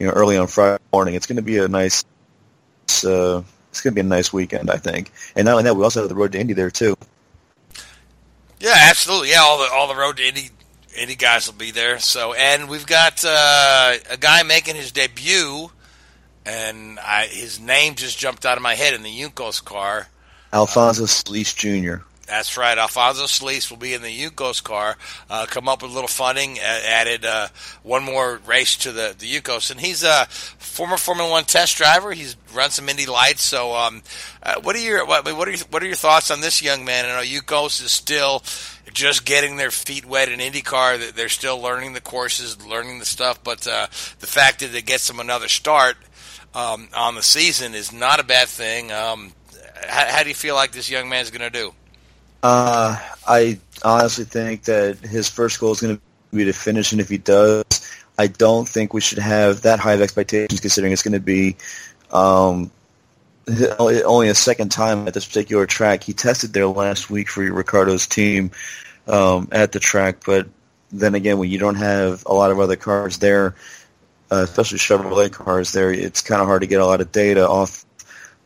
[0.00, 1.14] you know, early on Friday morning.
[1.14, 2.02] It's going to be a nice,
[3.04, 5.12] uh, it's going to be a nice weekend, I think.
[5.36, 6.96] And not only that, we also have the Road to Indy there too.
[8.58, 9.30] Yeah, absolutely.
[9.30, 10.50] Yeah, all the all the Road to Indy
[10.98, 12.00] Indy guys will be there.
[12.00, 15.70] So, and we've got uh, a guy making his debut
[16.46, 20.08] and I, his name just jumped out of my head in the Juncos car.
[20.52, 22.02] Alfonso uh, Celis Jr.
[22.30, 22.78] That's right.
[22.78, 24.96] Alfonso Celis will be in the Juncos car.
[25.28, 27.48] Uh, come up with a little funding, uh, added uh,
[27.82, 32.12] one more race to the the Juncos, and he's a former Formula One test driver.
[32.12, 33.42] He's run some Indy Lights.
[33.42, 34.02] So, um,
[34.44, 36.84] uh, what are your what, what, are your, what are your thoughts on this young
[36.84, 37.04] man?
[37.04, 38.44] I know Juncos is still
[38.92, 41.12] just getting their feet wet in IndyCar.
[41.12, 43.42] They're still learning the courses, learning the stuff.
[43.42, 43.88] But uh,
[44.20, 45.96] the fact that it gets them another start
[46.54, 48.92] um, on the season is not a bad thing.
[48.92, 49.32] Um,
[49.88, 51.74] how, how, do you feel like this young man's going to do?
[52.42, 56.02] Uh, I honestly think that his first goal is going to
[56.34, 57.64] be to finish, and if he does,
[58.18, 61.56] I don't think we should have that high of expectations, considering it's going to be
[62.12, 62.70] um,
[63.78, 66.04] only a second time at this particular track.
[66.04, 68.50] He tested there last week for Ricardo's team
[69.06, 70.48] um, at the track, but
[70.92, 73.54] then again, when you don't have a lot of other cars there,
[74.30, 77.48] uh, especially Chevrolet cars, there it's kind of hard to get a lot of data
[77.48, 77.84] off.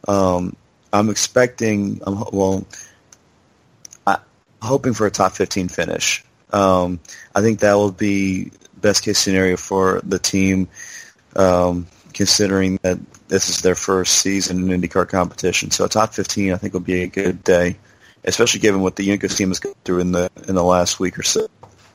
[0.09, 0.57] Um,
[0.93, 2.67] I'm expecting, well,
[4.65, 6.25] hoping for a top 15 finish.
[6.53, 7.01] Um,
[7.35, 10.69] I think that will be best case scenario for the team,
[11.37, 12.99] um, considering that
[13.29, 15.71] this is their first season in IndyCar competition.
[15.71, 17.77] So a top 15, I think, will be a good day,
[18.25, 21.19] especially given what the Juncos team has gone through in the in the last week
[21.19, 21.49] or so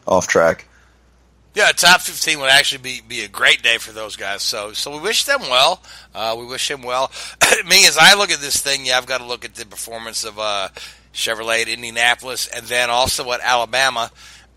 [0.08, 0.66] off track.
[1.56, 4.44] Yeah, a top fifteen would actually be, be a great day for those guys.
[4.44, 5.82] So so we wish them well.
[6.14, 7.12] Uh, we wish him well.
[7.68, 10.24] Me, as I look at this thing, yeah, I've got to look at the performance
[10.24, 10.70] of uh,
[11.14, 14.12] Chevrolet at Indianapolis, and then also at Alabama.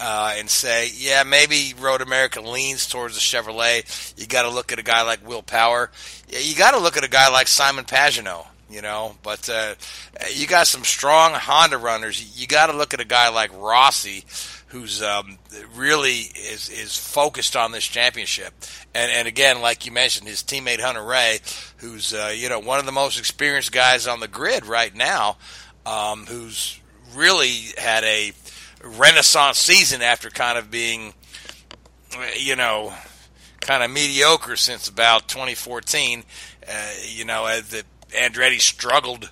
[0.05, 4.19] Uh, and say, yeah, maybe Road America leans towards the Chevrolet.
[4.19, 5.93] You got to look at a guy like Will Power.
[6.29, 9.15] You got to look at a guy like Simon Pagenaud you know.
[9.23, 9.75] But uh,
[10.33, 12.41] you got some strong Honda runners.
[12.41, 14.25] You got to look at a guy like Rossi,
[14.69, 15.39] who's um,
[15.75, 18.55] really is is focused on this championship.
[18.95, 22.87] And and again, like you mentioned, his teammate Hunter-Reay, who's uh, you know one of
[22.87, 25.37] the most experienced guys on the grid right now,
[25.87, 26.81] um, who's
[27.15, 28.33] really had a
[28.83, 31.15] renaissance season after kind of being,
[32.39, 32.93] you know,
[33.61, 36.25] kind of mediocre since about 2014.
[36.69, 39.31] Uh, you know, uh, the Andretti struggled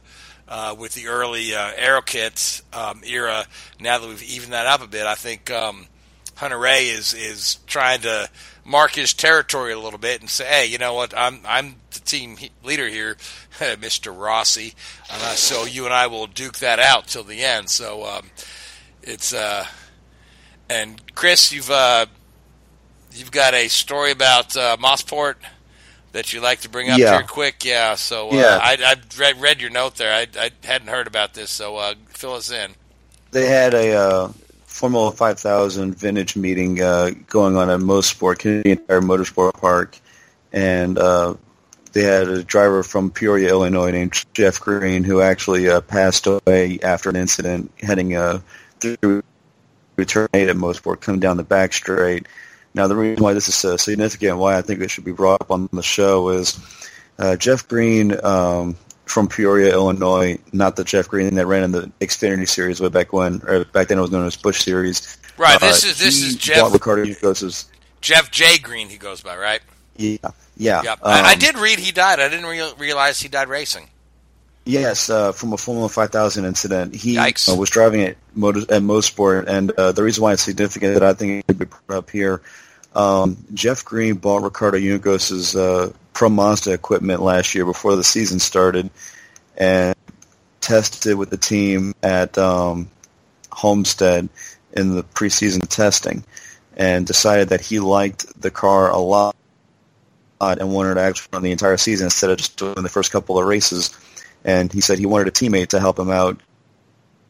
[0.48, 3.46] uh, with the early uh, aero kits um, era.
[3.78, 5.86] Now that we've evened that up a bit, I think um,
[6.40, 8.28] Hunter-Reay is is trying to
[8.64, 11.12] mark his territory a little bit and say, hey, you know what?
[11.16, 13.14] I'm I'm the team leader here,
[13.58, 14.16] Mr.
[14.16, 14.74] Rossi.
[15.10, 17.68] Uh, so you and I will duke that out till the end.
[17.70, 18.30] So um,
[19.02, 19.66] it's uh,
[20.68, 22.06] and Chris, you've uh,
[23.12, 25.34] you've got a story about uh, Mosport
[26.12, 27.18] that you like to bring up Yeah.
[27.18, 27.64] here quick.
[27.64, 27.94] Yeah.
[27.96, 28.58] So uh, Yeah.
[28.62, 30.12] I, I read, read your note there.
[30.14, 32.72] I, I hadn't heard about this, so uh, fill us in.
[33.30, 34.32] They had a uh,
[34.80, 39.98] Formula 5000 vintage meeting uh, going on at Mosport, Canadian Tire Motorsport Park,
[40.54, 41.34] and uh,
[41.92, 46.78] they had a driver from Peoria, Illinois, named Jeff Green, who actually uh, passed away
[46.82, 48.40] after an incident heading uh,
[48.80, 49.22] through
[49.98, 52.26] a tornado at Mosport, coming down the back straight.
[52.72, 55.42] Now, the reason why this is so significant, why I think it should be brought
[55.42, 56.58] up on the show, is
[57.18, 58.76] uh, Jeff Green um,
[59.10, 63.12] from Peoria, Illinois, not the Jeff Green that ran in the Xfinity Series way back
[63.12, 65.18] when, or back then it was known as Busch Series.
[65.36, 67.66] Right, Uh, this is- this he is Jeff- Ricardo Juncos's.
[68.00, 68.58] Jeff J.
[68.58, 69.60] Green, he goes by, right?
[69.96, 70.16] Yeah,
[70.56, 70.82] yeah.
[70.82, 71.00] Yep.
[71.02, 72.20] I, I um, did read he died.
[72.20, 73.88] I didn't real realize he died racing.
[74.64, 76.94] Yes, uh, from a Formula 5000 incident.
[76.94, 80.94] He uh, was driving at, Motor, at Motorsport, and uh, the reason why it's significant
[80.94, 82.42] that I think it could be put up here,
[82.94, 88.38] um, Jeff Green bought Ricardo Juncos's uh, Pro Mazda equipment last year before the season
[88.38, 88.90] started,
[89.56, 89.94] and
[90.60, 92.90] tested with the team at um,
[93.50, 94.28] Homestead
[94.72, 96.24] in the preseason testing,
[96.76, 99.34] and decided that he liked the car a lot
[100.40, 103.38] and wanted to actually run the entire season instead of just doing the first couple
[103.38, 103.90] of races.
[104.44, 106.40] And he said he wanted a teammate to help him out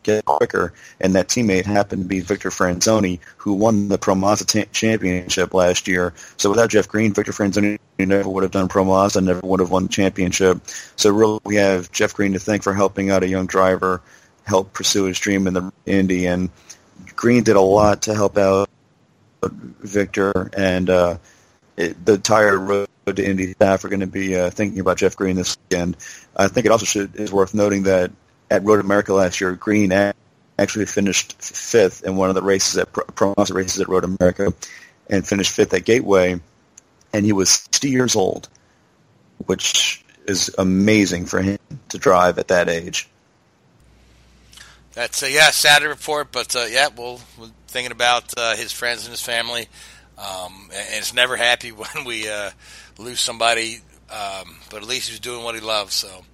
[0.03, 4.65] get quicker, and that teammate happened to be Victor Franzoni, who won the Pro ta-
[4.73, 6.13] championship last year.
[6.37, 9.85] So without Jeff Green, Victor Franzoni never would have done Pro never would have won
[9.85, 10.61] the championship.
[10.97, 14.01] So really, we have Jeff Green to thank for helping out a young driver,
[14.45, 16.51] help pursue his dream in the Indy, and
[17.17, 18.69] Green did a lot to help out
[19.43, 21.19] Victor, and uh,
[21.77, 25.17] it, the entire road to Indy staff are going to be uh, thinking about Jeff
[25.17, 25.97] Green this weekend.
[26.37, 28.11] I think it also should is worth noting that
[28.51, 29.93] at Road America last year, Green
[30.59, 34.05] actually finished fifth in one of the races at Pro Pro Mazda races at Road
[34.05, 34.53] America,
[35.09, 36.41] and finished fifth at Gateway,
[37.13, 38.49] and he was 60 years old,
[39.47, 43.09] which is amazing for him to drive at that age.
[44.93, 49.05] That's uh, yeah, sad report, but uh, yeah, we'll we're thinking about uh, his friends
[49.05, 49.69] and his family.
[50.19, 52.51] Um, and it's never happy when we uh,
[52.99, 53.81] lose somebody,
[54.11, 55.95] um, but at least he's doing what he loves.
[55.95, 56.25] So,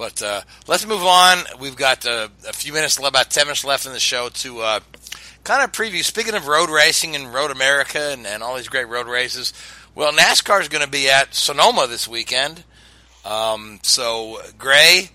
[0.00, 1.44] but uh, let's move on.
[1.60, 4.80] We've got uh, a few minutes, about ten minutes left in the show to uh,
[5.44, 6.02] kind of preview.
[6.02, 9.52] Speaking of road racing and Road America and, and all these great road races,
[9.94, 12.64] well, NASCAR is going to be at Sonoma this weekend.
[13.26, 15.10] Um, so, Gray.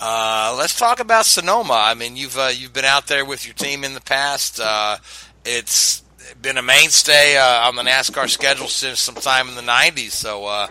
[0.00, 1.74] Uh, let's talk about Sonoma.
[1.74, 4.58] I mean, you've uh, you've been out there with your team in the past.
[4.58, 4.96] Uh,
[5.44, 6.02] it's
[6.42, 10.10] been a mainstay on the NASCAR schedule since sometime in the '90s.
[10.10, 10.66] So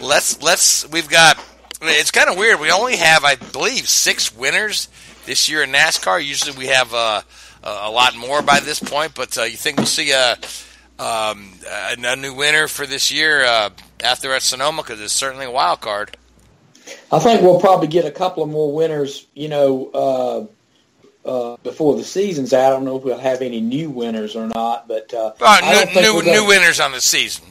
[0.00, 1.38] let's let's we've got.
[1.88, 2.60] It's kind of weird.
[2.60, 4.88] We only have, I believe, six winners
[5.26, 6.24] this year in NASCAR.
[6.24, 7.22] Usually, we have uh,
[7.62, 9.14] a, lot more by this point.
[9.14, 10.36] But uh, you think we'll see a
[10.98, 13.70] um, a, new winner for this year uh,
[14.02, 16.16] after at Sonoma because it's certainly a wild card.
[17.10, 19.90] I think we'll probably get a couple of more winners, you know,
[21.24, 22.66] uh, uh, before the season's out.
[22.66, 25.92] I don't know if we'll have any new winners or not, but uh, Uh, new
[25.92, 27.46] think new, gonna- new winners on the season.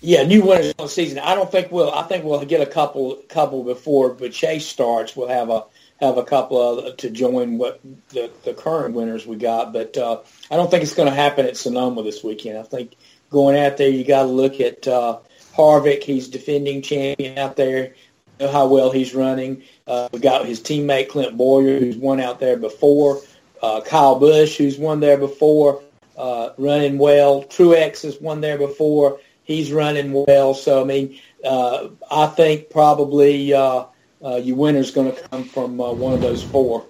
[0.00, 1.18] Yeah, new winners on the season.
[1.18, 1.92] I don't think we'll.
[1.92, 5.14] I think we'll get a couple couple before, Chase starts.
[5.14, 5.64] We'll have a
[6.00, 9.74] have a couple of to join what the the current winners we got.
[9.74, 10.20] But uh,
[10.50, 12.58] I don't think it's going to happen at Sonoma this weekend.
[12.58, 12.94] I think
[13.28, 15.18] going out there, you got to look at uh,
[15.54, 16.02] Harvick.
[16.02, 17.94] He's defending champion out there.
[18.38, 19.64] Know how well he's running.
[19.86, 23.20] Uh, we got his teammate Clint Bowyer, who's won out there before.
[23.62, 25.82] Uh, Kyle Busch, who's won there before,
[26.16, 27.44] uh, running well.
[27.44, 29.20] Truex has won there before.
[29.50, 30.54] He's running well.
[30.54, 33.86] So I mean, uh, I think probably uh,
[34.24, 36.86] uh, your winner's going to come from uh, one of those four.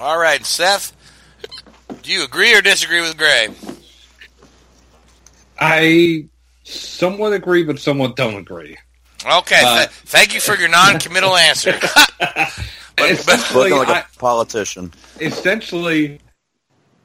[0.00, 0.96] All right, Seth.
[2.02, 3.50] Do you agree or disagree with Gray?
[5.60, 6.26] I
[6.64, 8.76] somewhat agree, but somewhat don't agree.
[9.24, 11.78] Okay, Uh, th- thank you for your non-committal answer.
[12.98, 14.92] Essentially, Looking like a I- politician.
[15.20, 16.18] essentially,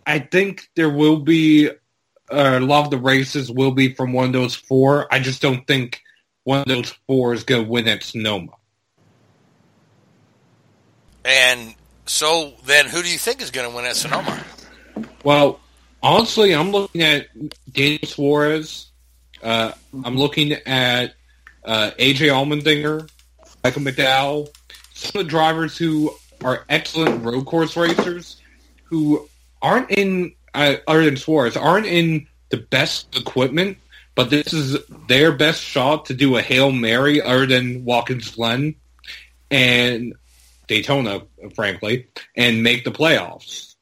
[0.07, 1.69] I think there will be
[2.31, 5.11] uh, a lot of the races will be from one of those four.
[5.11, 6.01] I just don't think
[6.43, 8.53] one of those four is going to win at Sonoma.
[11.25, 11.75] and
[12.05, 14.43] so then, who do you think is going to win at Sonoma?
[15.23, 15.59] Well,
[16.01, 17.27] honestly, I'm looking at
[17.71, 18.87] Daniel Suarez.
[19.43, 19.73] Uh,
[20.05, 21.13] I'm looking at
[21.65, 23.09] uh, AJ Allmendinger,
[23.63, 24.47] Michael McDowell,
[24.93, 26.13] some of the drivers who
[26.43, 28.37] are excellent road course racers
[28.85, 29.27] who
[29.61, 33.77] aren't in, other than Suarez, aren't in the best equipment,
[34.15, 34.77] but this is
[35.07, 38.75] their best shot to do a Hail Mary other than Watkins Glen
[39.51, 40.13] and
[40.67, 41.21] Daytona,
[41.55, 43.75] frankly, and make the playoffs.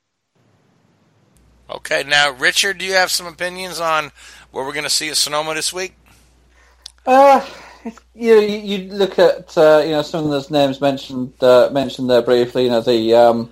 [1.70, 4.12] Okay, now Richard, do you have some opinions on
[4.52, 5.96] where we're going to see at Sonoma this week?
[7.06, 7.44] Uh,
[8.14, 12.22] you, you look at uh, you know some of those names mentioned uh, mentioned there
[12.22, 12.66] briefly.
[12.66, 13.52] You know the um,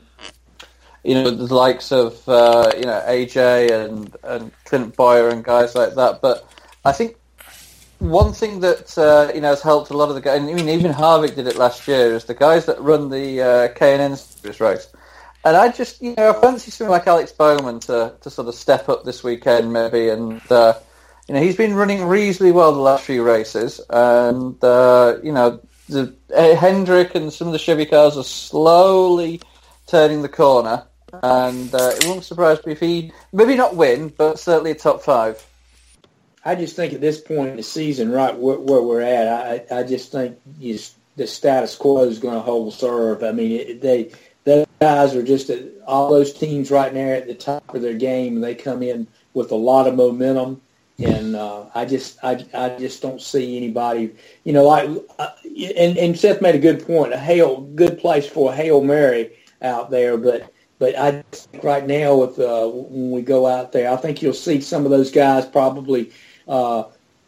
[1.03, 5.75] you know the likes of uh, you know AJ and and Clint Bowyer and guys
[5.75, 6.21] like that.
[6.21, 6.47] But
[6.85, 7.17] I think
[7.99, 10.41] one thing that uh, you know has helped a lot of the guys.
[10.41, 12.13] I mean, even Harvick did it last year.
[12.13, 14.87] Is the guys that run the uh, K and N series race.
[15.45, 18.55] And I just, you know, I fancy someone like Alex Bowman to, to sort of
[18.55, 20.75] step up this weekend maybe and uh,
[21.27, 25.61] you know, he's been running reasonably well the last few races, and uh, you know,
[25.87, 26.13] the,
[26.59, 29.41] Hendrick and some of the Chevy cars are slowly
[29.87, 30.85] turning the corner,
[31.21, 35.01] and uh, it won't surprise me if he maybe not win, but certainly a top
[35.01, 35.45] five.
[36.45, 39.79] I just think at this point in the season, right where, where we're at, I,
[39.79, 43.23] I just think the status quo is going to hold serve.
[43.23, 44.11] I mean, it, they
[44.43, 47.93] those guys are just at, all those teams right now at the top of their
[47.93, 48.41] game.
[48.41, 50.61] They come in with a lot of momentum
[50.99, 55.29] and uh, I just I, I just don't see anybody you know like uh,
[55.75, 59.31] and, and Seth made a good point a hail good place for a hail mary
[59.61, 63.91] out there but but I think right now with uh, when we go out there
[63.91, 66.11] I think you'll see some of those guys probably
[66.47, 66.83] uh,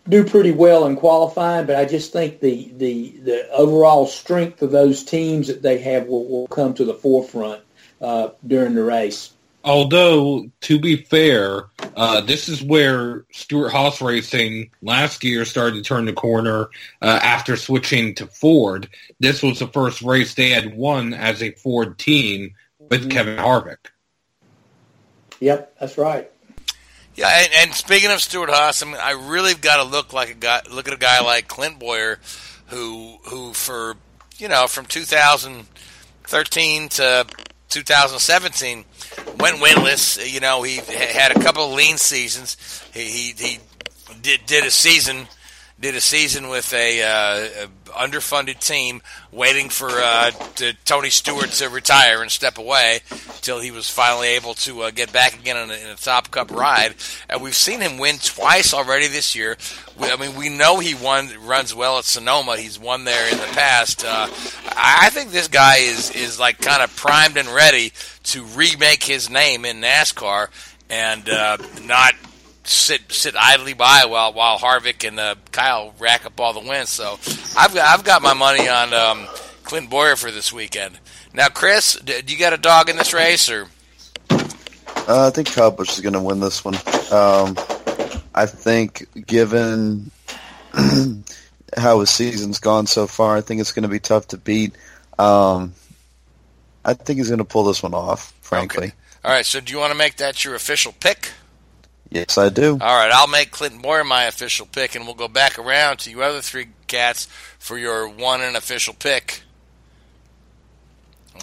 [0.08, 4.72] do pretty well in qualifying but I just think the the the overall strength of
[4.72, 7.62] those teams that they have will, will come to the forefront
[8.02, 9.32] uh, during the race.
[9.66, 11.64] Although, to be fair,
[11.96, 16.70] uh, this is where Stewart-Haas Racing last year started to turn the corner
[17.02, 18.88] uh, after switching to Ford.
[19.20, 22.54] This was the first race they had won as a Ford team
[22.90, 23.10] with mm-hmm.
[23.10, 23.78] Kevin Harvick.
[25.40, 26.32] Yep, that's right.
[27.16, 30.34] Yeah, and, and speaking of Stewart-Haas, I mean, I really got to look like a
[30.34, 32.20] guy, look at a guy like Clint Bowyer,
[32.68, 33.96] who who for
[34.38, 37.26] you know from 2013 to
[37.70, 38.86] 2017
[39.40, 40.30] went winless.
[40.30, 42.58] You know, he had a couple of lean seasons.
[42.94, 43.60] He he, he
[44.22, 45.28] did did a season
[45.80, 49.02] did a season with a, uh, underfunded team,
[49.32, 54.30] waiting for uh, to, Tony Stewart to retire and step away until he was finally
[54.30, 56.94] able to uh, get back again in a, in a, Top Cup ride.
[57.30, 59.58] And we've seen him win twice already this year.
[60.00, 62.58] We, I mean, we know he won runs well at Sonoma.
[62.58, 64.06] He's won there in the past.
[64.06, 64.28] Uh,
[64.76, 69.30] I think this guy is is like kind of primed and ready to remake his
[69.30, 70.50] name in NASCAR
[70.90, 72.14] and uh, not
[72.68, 76.90] sit sit idly by while while Harvick and uh, Kyle rack up all the wins.
[76.90, 77.14] So
[77.58, 79.28] I've got I've got my money on um,
[79.64, 81.00] Clint Bowyer for this weekend.
[81.34, 83.68] Now, Chris, do you got a dog in this race or?
[85.08, 86.76] Uh, I think Kyle Busch is going to win this one.
[87.12, 87.56] Um,
[88.34, 90.10] I think, given
[91.78, 94.76] how his season's gone so far, I think it's going to be tough to beat.
[95.20, 95.74] Um,
[96.84, 98.88] I think he's going to pull this one off, frankly.
[98.88, 98.96] Okay.
[99.24, 99.46] All right.
[99.46, 101.32] So, do you want to make that your official pick?
[102.16, 102.72] Yes, I do.
[102.80, 106.10] All right, I'll make Clinton Bowyer my official pick, and we'll go back around to
[106.10, 107.26] you other three cats
[107.60, 109.44] for your one and official pick.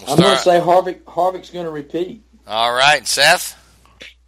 [0.01, 1.03] We'll I'm going to say Harvick.
[1.03, 2.23] Harvick's going to repeat.
[2.47, 3.55] All right, Seth.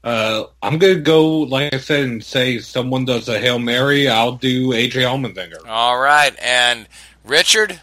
[0.03, 4.07] Uh, I'm going to go, like I said, and say someone does a hail mary.
[4.07, 5.67] I'll do AJ Allmendinger.
[5.67, 6.87] All right, and
[7.23, 7.81] Richard.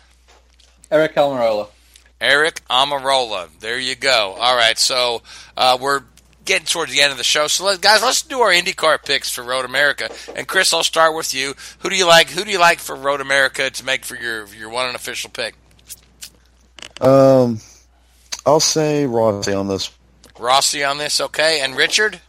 [0.89, 1.67] Eric Almirola.
[2.21, 3.49] Eric Almirola.
[3.59, 4.37] There you go.
[4.39, 5.23] All right, so
[5.57, 6.05] uh, we're
[6.45, 7.47] getting towards the end of the show.
[7.47, 10.11] So, let, guys, let's do our IndyCar picks for Road America.
[10.35, 11.55] And Chris, I'll start with you.
[11.81, 12.31] Who do you like?
[12.31, 15.55] Who do you like for Road America to make for your your one unofficial pick?
[17.01, 17.61] Um,
[18.47, 19.91] I'll say Rossi on this.
[20.39, 21.61] Rossi on this, okay.
[21.61, 22.21] And Richard?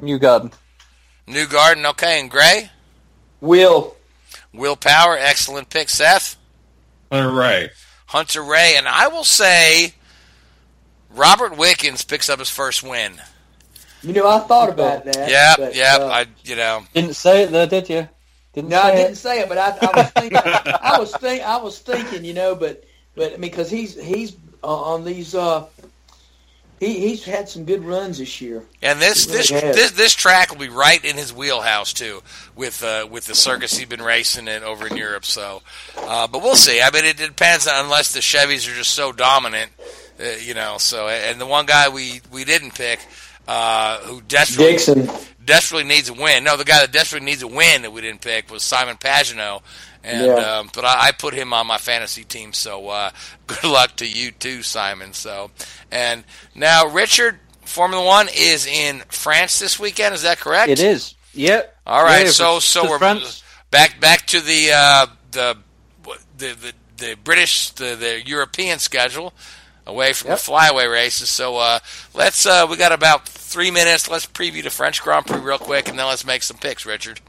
[0.00, 0.52] Newgarden.
[1.26, 2.20] New Garden, okay.
[2.20, 2.70] And Gray?
[3.40, 3.96] Will.
[4.52, 5.88] Will Power, excellent pick.
[5.90, 6.36] Seth?
[7.10, 7.70] Hunter-Reay.
[8.06, 8.74] Hunter Ray.
[8.76, 9.94] And I will say
[11.10, 13.20] Robert Wickens picks up his first win.
[14.06, 15.28] You know, I thought about that.
[15.28, 15.96] Yeah, yeah.
[16.00, 18.08] Uh, I, you know, didn't say it though, did you?
[18.52, 19.16] Didn't no, I didn't it.
[19.16, 20.38] say it, but I, I was thinking.
[20.44, 22.84] I was think, I was thinking, you know, but
[23.16, 25.34] but I mean, because he's he's uh, on these.
[25.34, 25.66] Uh,
[26.78, 28.62] he he's had some good runs this year.
[28.80, 32.22] And this really this, this this track will be right in his wheelhouse too,
[32.54, 35.24] with uh, with the circus he's been racing in over in Europe.
[35.24, 35.62] So,
[35.96, 36.80] uh, but we'll see.
[36.80, 39.72] I mean, it, it depends on, unless the Chevys are just so dominant
[40.18, 43.00] uh, you know, so and the one guy we we didn't pick,
[43.46, 45.08] uh, who desperately Dixon.
[45.44, 46.44] desperately needs a win.
[46.44, 49.62] No, the guy that desperately needs a win that we didn't pick was Simon Pagenaud.
[50.02, 50.58] And yeah.
[50.58, 53.10] um, but I, I, put him on my fantasy team, so uh,
[53.48, 55.12] good luck to you too, Simon.
[55.12, 55.50] So
[55.90, 56.22] and
[56.54, 60.14] now Richard, Formula One is in France this weekend.
[60.14, 60.70] Is that correct?
[60.70, 61.16] It is.
[61.34, 61.76] Yep.
[61.86, 62.26] All right.
[62.26, 63.42] Yeah, so so we're France.
[63.72, 65.56] back back to the uh, the,
[66.38, 69.34] the the the British the the European schedule
[69.86, 70.38] away from yep.
[70.38, 71.28] the flyaway races.
[71.28, 71.78] So uh,
[72.14, 74.10] let's uh, we got about three minutes.
[74.10, 77.20] Let's preview the French Grand Prix real quick, and then let's make some picks, Richard.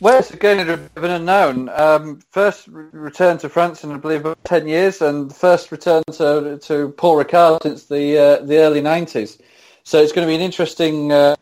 [0.00, 1.68] Well, it's again a bit of an unknown.
[1.70, 6.58] Um, first return to France in, I believe, about 10 years, and first return to,
[6.62, 9.40] to Paul Ricard since the uh, the early 90s.
[9.82, 11.34] So it's going to be an interesting, uh,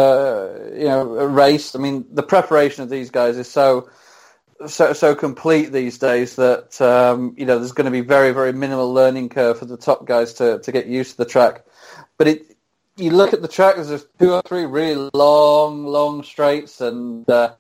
[0.73, 1.75] you know, race.
[1.75, 3.91] I mean, the preparation of these guys is so
[4.67, 8.53] so so complete these days that um, you know there's going to be very very
[8.53, 11.65] minimal learning curve for the top guys to to get used to the track.
[12.17, 12.57] But it
[12.97, 17.55] you look at the track, there's two or three really long long straights and uh,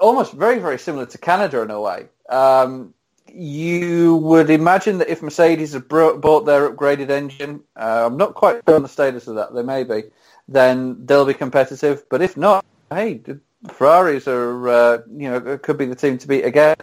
[0.00, 2.06] almost very very similar to Canada in a way.
[2.28, 2.94] Um,
[3.32, 8.62] you would imagine that if Mercedes have bought their upgraded engine, uh, I'm not quite
[8.66, 9.54] sure on the status of that.
[9.54, 10.04] They may be,
[10.48, 12.08] then they'll be competitive.
[12.08, 13.20] But if not, hey,
[13.68, 16.76] Ferraris are, uh, you know, could be the team to beat again.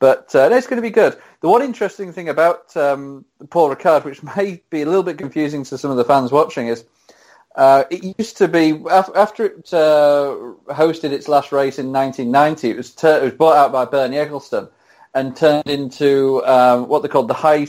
[0.00, 1.16] But uh, it's going to be good.
[1.40, 5.64] The one interesting thing about um, Paul Ricard, which may be a little bit confusing
[5.64, 6.84] to some of the fans watching, is
[7.56, 10.36] uh, it used to be after it uh,
[10.68, 12.70] hosted its last race in 1990.
[12.70, 14.70] It was ter- it was bought out by Bernie Ecclestone
[15.14, 17.66] and turned into um, what they called the high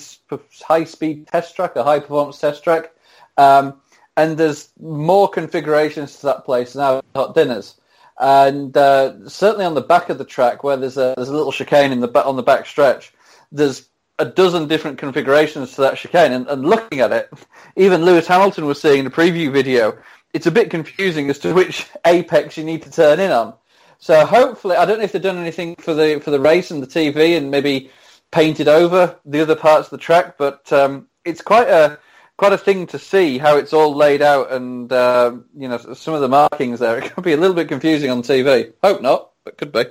[0.62, 2.92] high speed test track, a high performance test track.
[3.38, 3.82] Um,
[4.16, 7.02] and there's more configurations to that place now.
[7.16, 7.80] Hot dinners
[8.20, 11.52] and uh, certainly on the back of the track where there's a there's a little
[11.52, 13.14] chicane in the on the back stretch,
[13.52, 13.88] there's
[14.20, 16.34] a dozen different configurations to that chicane.
[16.34, 17.30] And, and looking at it,
[17.78, 19.98] even Lewis Hamilton was seeing in the preview video,
[20.34, 23.54] it's a bit confusing as to which apex you need to turn in on.
[24.00, 26.84] So hopefully, I don't know if they've done anything for the for the race and
[26.84, 27.90] the TV and maybe
[28.32, 31.98] painted over the other parts of the track, but um, it's quite a
[32.40, 36.14] quite a thing to see how it's all laid out and uh, you know some
[36.14, 36.98] of the markings there.
[37.04, 38.72] It could be a little bit confusing on TV.
[38.82, 39.84] Hope not, but could be.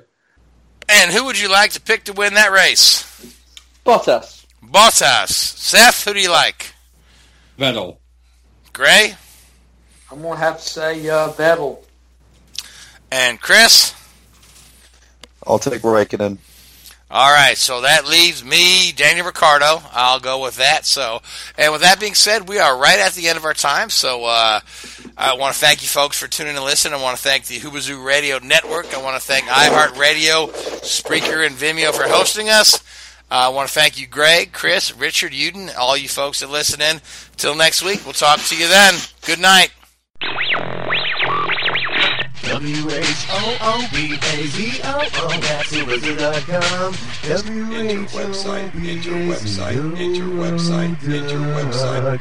[0.89, 3.05] And who would you like to pick to win that race?
[3.85, 4.47] Bottas.
[4.65, 5.29] Bottas.
[5.29, 6.73] Seth, who do you like?
[7.59, 7.99] Vettel.
[8.73, 9.15] Gray.
[10.11, 11.85] I'm gonna have to say uh, Vettel.
[13.13, 13.95] And Chris.
[15.47, 16.39] I'll take Raikkonen.
[17.11, 19.83] All right, so that leaves me, Daniel Ricciardo.
[19.93, 20.85] I'll go with that.
[20.85, 21.23] So,
[21.57, 23.89] and with that being said, we are right at the end of our time.
[23.89, 24.61] So, uh,
[25.17, 27.01] I want to thank you folks for tuning in and listening.
[27.01, 28.95] I want to thank the Whoobazoo Radio Network.
[28.95, 30.51] I want to thank iHeartRadio,
[30.83, 32.77] Spreaker, and Vimeo for hosting us.
[33.31, 36.83] Uh, I want to thank you, Greg, Chris, Richard, Uden, all you folks that listen
[36.83, 37.01] in.
[37.37, 38.95] Till next week, we'll talk to you then.
[39.25, 39.71] Good night.
[42.49, 43.69] W-H-O-O-B-A-Z-O-O,
[45.29, 46.95] that's Whoobazoo.com.
[47.29, 47.53] Enter
[48.17, 52.21] website, enter website, enter website, enter website.